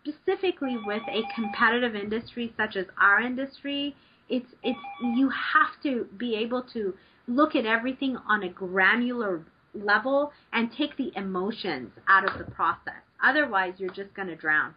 specifically 0.06 0.76
with 0.84 1.02
a 1.08 1.22
competitive 1.34 1.94
industry 1.94 2.52
such 2.56 2.76
as 2.76 2.86
our 3.00 3.20
industry, 3.20 3.94
it's 4.28 4.46
it's 4.62 4.78
you 5.00 5.30
have 5.30 5.80
to 5.82 6.06
be 6.18 6.36
able 6.36 6.62
to 6.72 6.94
look 7.28 7.54
at 7.54 7.66
everything 7.66 8.16
on 8.28 8.42
a 8.42 8.48
granular 8.48 9.42
level 9.74 10.32
and 10.52 10.70
take 10.76 10.96
the 10.96 11.12
emotions 11.16 11.90
out 12.08 12.28
of 12.28 12.38
the 12.38 12.44
process. 12.52 13.02
Otherwise, 13.22 13.74
you're 13.78 13.90
just 13.90 14.12
going 14.14 14.28
to 14.28 14.36
drown. 14.36 14.74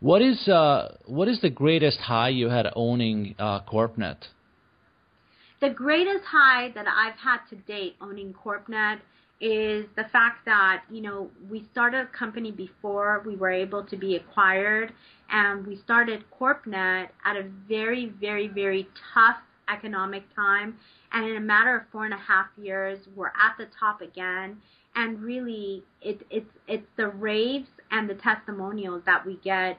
What 0.00 0.22
is 0.22 0.48
uh, 0.48 0.96
what 1.06 1.28
is 1.28 1.40
the 1.40 1.50
greatest 1.50 1.98
high 1.98 2.30
you 2.30 2.48
had 2.48 2.66
owning 2.74 3.34
uh, 3.38 3.60
CorpNet? 3.60 4.16
The 5.60 5.70
greatest 5.70 6.24
high 6.24 6.70
that 6.74 6.86
I've 6.88 7.18
had 7.18 7.38
to 7.50 7.56
date 7.56 7.94
owning 8.00 8.34
CorpNet 8.34 8.98
is 9.42 9.86
the 9.96 10.04
fact 10.04 10.44
that 10.46 10.84
you 10.90 11.02
know 11.02 11.28
we 11.50 11.66
started 11.72 12.06
a 12.06 12.16
company 12.16 12.52
before 12.52 13.22
we 13.26 13.36
were 13.36 13.50
able 13.50 13.84
to 13.84 13.96
be 13.96 14.14
acquired, 14.16 14.92
and 15.30 15.66
we 15.66 15.76
started 15.76 16.24
CorpNet 16.40 17.08
at 17.24 17.36
a 17.36 17.42
very, 17.68 18.12
very, 18.20 18.46
very 18.46 18.88
tough 19.12 19.36
economic 19.68 20.22
time, 20.34 20.76
and 21.12 21.26
in 21.28 21.36
a 21.36 21.40
matter 21.40 21.76
of 21.76 21.82
four 21.90 22.04
and 22.04 22.14
a 22.14 22.18
half 22.18 22.46
years, 22.56 22.98
we're 23.16 23.26
at 23.28 23.56
the 23.58 23.66
top 23.78 24.00
again. 24.00 24.56
And 24.94 25.20
really, 25.22 25.82
it, 26.00 26.24
it's 26.30 26.50
it's 26.68 26.86
the 26.96 27.08
raves 27.08 27.68
and 27.90 28.08
the 28.08 28.14
testimonials 28.14 29.02
that 29.06 29.26
we 29.26 29.38
get 29.42 29.78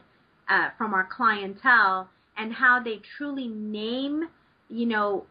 uh, 0.50 0.70
from 0.78 0.94
our 0.94 1.06
clientele 1.06 2.10
and 2.38 2.52
how 2.52 2.82
they 2.84 3.00
truly 3.18 3.48
name, 3.48 4.28
you 4.70 4.86
know, 4.86 5.26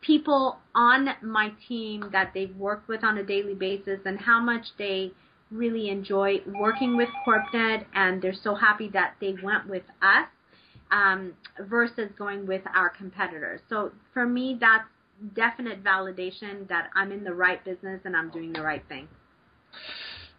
people 0.00 0.58
on 0.74 1.10
my 1.22 1.52
team 1.68 2.08
that 2.12 2.32
they've 2.34 2.54
worked 2.56 2.88
with 2.88 3.04
on 3.04 3.18
a 3.18 3.24
daily 3.24 3.54
basis 3.54 4.00
and 4.04 4.18
how 4.18 4.40
much 4.40 4.66
they 4.78 5.12
really 5.50 5.90
enjoy 5.90 6.40
working 6.46 6.96
with 6.96 7.08
CorpNet 7.26 7.84
and 7.94 8.22
they're 8.22 8.32
so 8.32 8.54
happy 8.54 8.88
that 8.88 9.14
they 9.20 9.34
went 9.42 9.68
with 9.68 9.82
us 10.00 10.28
um, 10.90 11.34
versus 11.60 12.10
going 12.16 12.46
with 12.46 12.62
our 12.74 12.88
competitors. 12.88 13.60
So 13.68 13.92
for 14.14 14.26
me, 14.26 14.56
that's 14.60 14.88
definite 15.34 15.84
validation 15.84 16.68
that 16.68 16.88
I'm 16.94 17.12
in 17.12 17.24
the 17.24 17.34
right 17.34 17.62
business 17.64 18.00
and 18.04 18.16
I'm 18.16 18.30
doing 18.30 18.52
the 18.52 18.62
right 18.62 18.82
thing. 18.88 19.08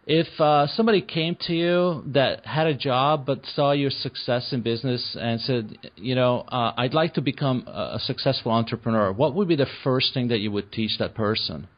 If 0.04 0.40
uh, 0.40 0.66
somebody 0.66 1.00
came 1.00 1.36
to 1.42 1.52
you 1.52 2.02
that 2.08 2.44
had 2.44 2.66
a 2.66 2.74
job 2.74 3.24
but 3.24 3.46
saw 3.54 3.70
your 3.70 3.90
success 3.90 4.52
in 4.52 4.62
business 4.62 5.16
and 5.20 5.40
said, 5.40 5.78
you 5.94 6.16
know, 6.16 6.40
uh, 6.48 6.72
I'd 6.76 6.92
like 6.92 7.14
to 7.14 7.20
become 7.20 7.68
a 7.68 8.00
successful 8.00 8.50
entrepreneur, 8.50 9.12
what 9.12 9.34
would 9.34 9.46
be 9.46 9.54
the 9.54 9.68
first 9.84 10.12
thing 10.12 10.28
that 10.28 10.38
you 10.38 10.50
would 10.50 10.72
teach 10.72 10.98
that 10.98 11.14
person? 11.14 11.68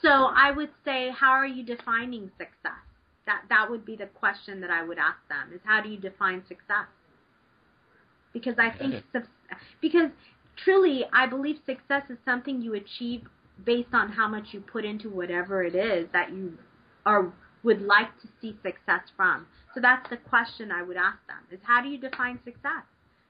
So 0.00 0.08
I 0.08 0.52
would 0.52 0.70
say, 0.86 1.10
how 1.18 1.32
are 1.32 1.46
you 1.46 1.64
defining 1.64 2.30
success? 2.38 2.80
That 3.26 3.42
that 3.48 3.70
would 3.70 3.86
be 3.86 3.96
the 3.96 4.06
question 4.06 4.60
that 4.60 4.70
I 4.70 4.82
would 4.84 4.98
ask 4.98 5.16
them: 5.30 5.54
is 5.54 5.60
how 5.64 5.80
do 5.80 5.88
you 5.88 5.96
define 5.96 6.42
success? 6.46 6.86
Because 8.34 8.56
I 8.58 8.70
think 8.76 9.02
because 9.80 10.10
truly, 10.62 11.04
I 11.10 11.26
believe 11.26 11.56
success 11.64 12.02
is 12.10 12.18
something 12.26 12.60
you 12.60 12.74
achieve 12.74 13.22
based 13.64 13.94
on 13.94 14.12
how 14.12 14.28
much 14.28 14.48
you 14.52 14.60
put 14.60 14.84
into 14.84 15.08
whatever 15.08 15.62
it 15.64 15.74
is 15.74 16.06
that 16.12 16.32
you 16.32 16.58
or 17.06 17.32
would 17.62 17.82
like 17.82 18.08
to 18.20 18.28
see 18.40 18.56
success 18.62 19.02
from. 19.16 19.46
So 19.74 19.80
that's 19.80 20.08
the 20.10 20.16
question 20.16 20.70
I 20.70 20.82
would 20.82 20.96
ask 20.96 21.18
them 21.26 21.38
is 21.50 21.60
how 21.62 21.82
do 21.82 21.88
you 21.88 21.98
define 21.98 22.38
success? 22.44 22.84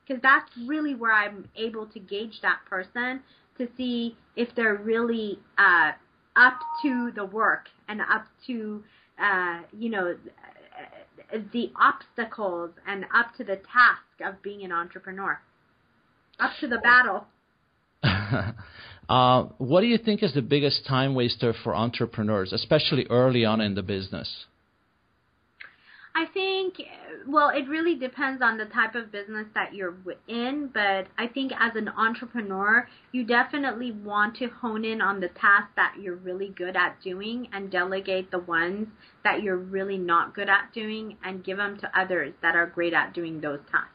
Because 0.07 0.23
that's 0.23 0.51
really 0.67 0.95
where 0.95 1.13
I'm 1.13 1.49
able 1.57 1.87
to 1.87 1.99
gauge 1.99 2.41
that 2.43 2.59
person 2.69 3.23
to 3.59 3.69
see 3.77 4.17
if 4.37 4.49
they're 4.55 4.77
really 4.77 5.39
uh, 5.57 5.93
up 6.37 6.59
to 6.83 7.13
the 7.15 7.25
work 7.25 7.69
and 7.89 8.01
up 8.01 8.27
to 8.47 8.83
uh, 9.19 9.61
you 9.79 9.89
know 9.91 10.17
the 11.53 11.73
obstacles 11.81 12.71
and 12.87 13.05
up 13.15 13.35
to 13.37 13.45
the 13.45 13.57
task 13.57 14.03
of 14.25 14.43
being 14.43 14.65
an 14.65 14.73
entrepreneur, 14.73 15.41
up 16.41 16.51
to 16.61 16.69
the 16.69 16.79
battle. 16.79 17.27
uh, 19.09 19.45
what 19.59 19.81
do 19.81 19.87
you 19.87 19.99
think 19.99 20.23
is 20.23 20.35
the 20.35 20.43
biggest 20.43 20.87
time 20.87 21.15
waster 21.15 21.53
for 21.63 21.75
entrepreneurs, 21.75 22.53
especially 22.53 23.07
early 23.11 23.45
on 23.45 23.61
in 23.61 23.75
the 23.75 23.83
business? 23.83 24.47
I 26.17 26.27
think, 26.27 26.75
well, 27.27 27.49
it 27.49 27.69
really 27.69 27.97
depends 27.97 28.41
on 28.41 28.57
the 28.57 28.67
type 28.67 28.95
of 28.95 29.11
business 29.11 29.47
that 29.55 29.75
you're 29.75 29.97
in, 30.29 30.71
but 30.73 31.09
I 31.19 31.27
think 31.27 31.51
as 31.59 31.75
an 31.75 31.89
entrepreneur, 31.89 32.89
you 33.11 33.25
definitely 33.25 33.91
want 33.91 34.37
to 34.37 34.47
hone 34.47 34.85
in 34.85 35.01
on 35.01 35.19
the 35.19 35.29
tasks 35.29 35.73
that 35.75 35.97
you're 36.01 36.15
really 36.15 36.51
good 36.51 36.77
at 36.77 37.03
doing 37.03 37.49
and 37.53 37.69
delegate 37.69 38.31
the 38.31 38.39
ones 38.39 38.87
that 39.25 39.43
you're 39.43 39.57
really 39.57 39.99
not 39.99 40.37
good 40.37 40.49
at 40.49 40.73
doing 40.73 41.17
and 41.25 41.43
give 41.43 41.57
them 41.57 41.79
to 41.79 41.99
others 41.99 42.33
that 42.43 42.55
are 42.55 42.67
great 42.67 42.93
at 42.93 43.13
doing 43.13 43.41
those 43.41 43.61
tasks. 43.73 43.94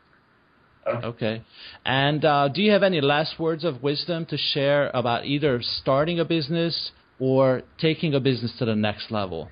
Okay. 0.87 1.43
And 1.85 2.25
uh, 2.25 2.47
do 2.47 2.61
you 2.61 2.71
have 2.71 2.83
any 2.83 3.01
last 3.01 3.39
words 3.39 3.63
of 3.63 3.83
wisdom 3.83 4.25
to 4.27 4.37
share 4.37 4.89
about 4.93 5.25
either 5.25 5.61
starting 5.61 6.19
a 6.19 6.25
business 6.25 6.91
or 7.19 7.61
taking 7.79 8.13
a 8.15 8.19
business 8.19 8.51
to 8.59 8.65
the 8.65 8.75
next 8.75 9.11
level? 9.11 9.49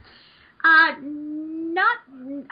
Uh, 0.64 0.96
not 1.02 1.98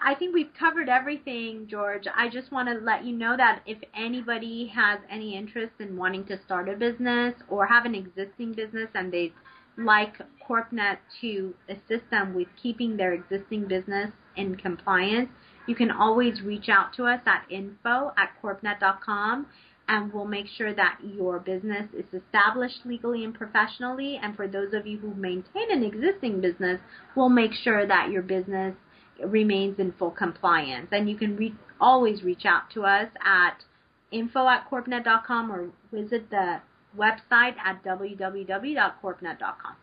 I 0.03 0.15
think 0.15 0.33
we've 0.33 0.53
covered 0.57 0.89
everything, 0.89 1.67
George. 1.69 2.03
I 2.15 2.29
just 2.29 2.51
want 2.51 2.69
to 2.69 2.75
let 2.85 3.05
you 3.05 3.15
know 3.15 3.35
that 3.37 3.61
if 3.65 3.77
anybody 3.95 4.71
has 4.73 4.99
any 5.09 5.35
interest 5.35 5.73
in 5.79 5.97
wanting 5.97 6.25
to 6.25 6.39
start 6.45 6.69
a 6.69 6.73
business 6.73 7.33
or 7.49 7.65
have 7.65 7.85
an 7.85 7.95
existing 7.95 8.53
business 8.53 8.87
and 8.93 9.11
they'd 9.11 9.33
like 9.77 10.15
CorpNet 10.47 10.97
to 11.21 11.53
assist 11.67 12.09
them 12.11 12.33
with 12.33 12.47
keeping 12.61 12.97
their 12.97 13.13
existing 13.13 13.67
business 13.67 14.11
in 14.37 14.55
compliance, 14.55 15.29
you 15.67 15.75
can 15.75 15.91
always 15.91 16.41
reach 16.41 16.69
out 16.69 16.93
to 16.97 17.05
us 17.05 17.21
at 17.25 17.45
info 17.49 18.13
at 18.17 18.31
corpnet.com 18.41 19.47
and 19.87 20.11
we'll 20.11 20.25
make 20.25 20.47
sure 20.47 20.73
that 20.73 20.97
your 21.03 21.39
business 21.39 21.87
is 21.93 22.05
established 22.13 22.79
legally 22.85 23.23
and 23.23 23.33
professionally. 23.35 24.19
And 24.21 24.35
for 24.35 24.47
those 24.47 24.73
of 24.73 24.87
you 24.87 24.97
who 24.97 25.13
maintain 25.13 25.71
an 25.71 25.83
existing 25.83 26.41
business, 26.41 26.79
we'll 27.15 27.29
make 27.29 27.53
sure 27.53 27.85
that 27.85 28.09
your 28.09 28.23
business 28.23 28.75
remains 29.23 29.79
in 29.79 29.93
full 29.93 30.11
compliance. 30.11 30.87
And 30.91 31.09
you 31.09 31.15
can 31.15 31.35
re- 31.35 31.55
always 31.79 32.23
reach 32.23 32.45
out 32.45 32.63
to 32.73 32.83
us 32.83 33.09
at 33.23 33.63
info 34.11 34.47
at 34.47 34.69
corpnet.com 34.69 35.51
or 35.51 35.69
visit 35.91 36.29
the 36.31 36.61
website 36.97 37.55
at 37.63 37.83
www.corpnet.com. 37.83 39.75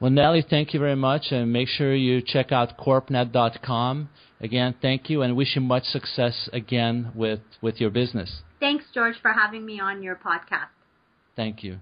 Well, 0.00 0.10
Nellie, 0.10 0.44
thank 0.48 0.74
you 0.74 0.80
very 0.80 0.96
much, 0.96 1.26
and 1.30 1.52
make 1.52 1.68
sure 1.68 1.94
you 1.94 2.20
check 2.20 2.52
out 2.52 2.76
corpnet.com. 2.78 4.08
Again, 4.44 4.74
thank 4.82 5.08
you, 5.08 5.22
and 5.22 5.34
wish 5.36 5.56
you 5.56 5.62
much 5.62 5.84
success 5.84 6.50
again 6.52 7.12
with, 7.14 7.40
with 7.62 7.80
your 7.80 7.88
business. 7.88 8.42
Thanks, 8.60 8.84
George, 8.92 9.16
for 9.22 9.32
having 9.32 9.64
me 9.64 9.80
on 9.80 10.02
your 10.02 10.16
podcast. 10.16 10.68
Thank 11.34 11.64
you. 11.64 11.72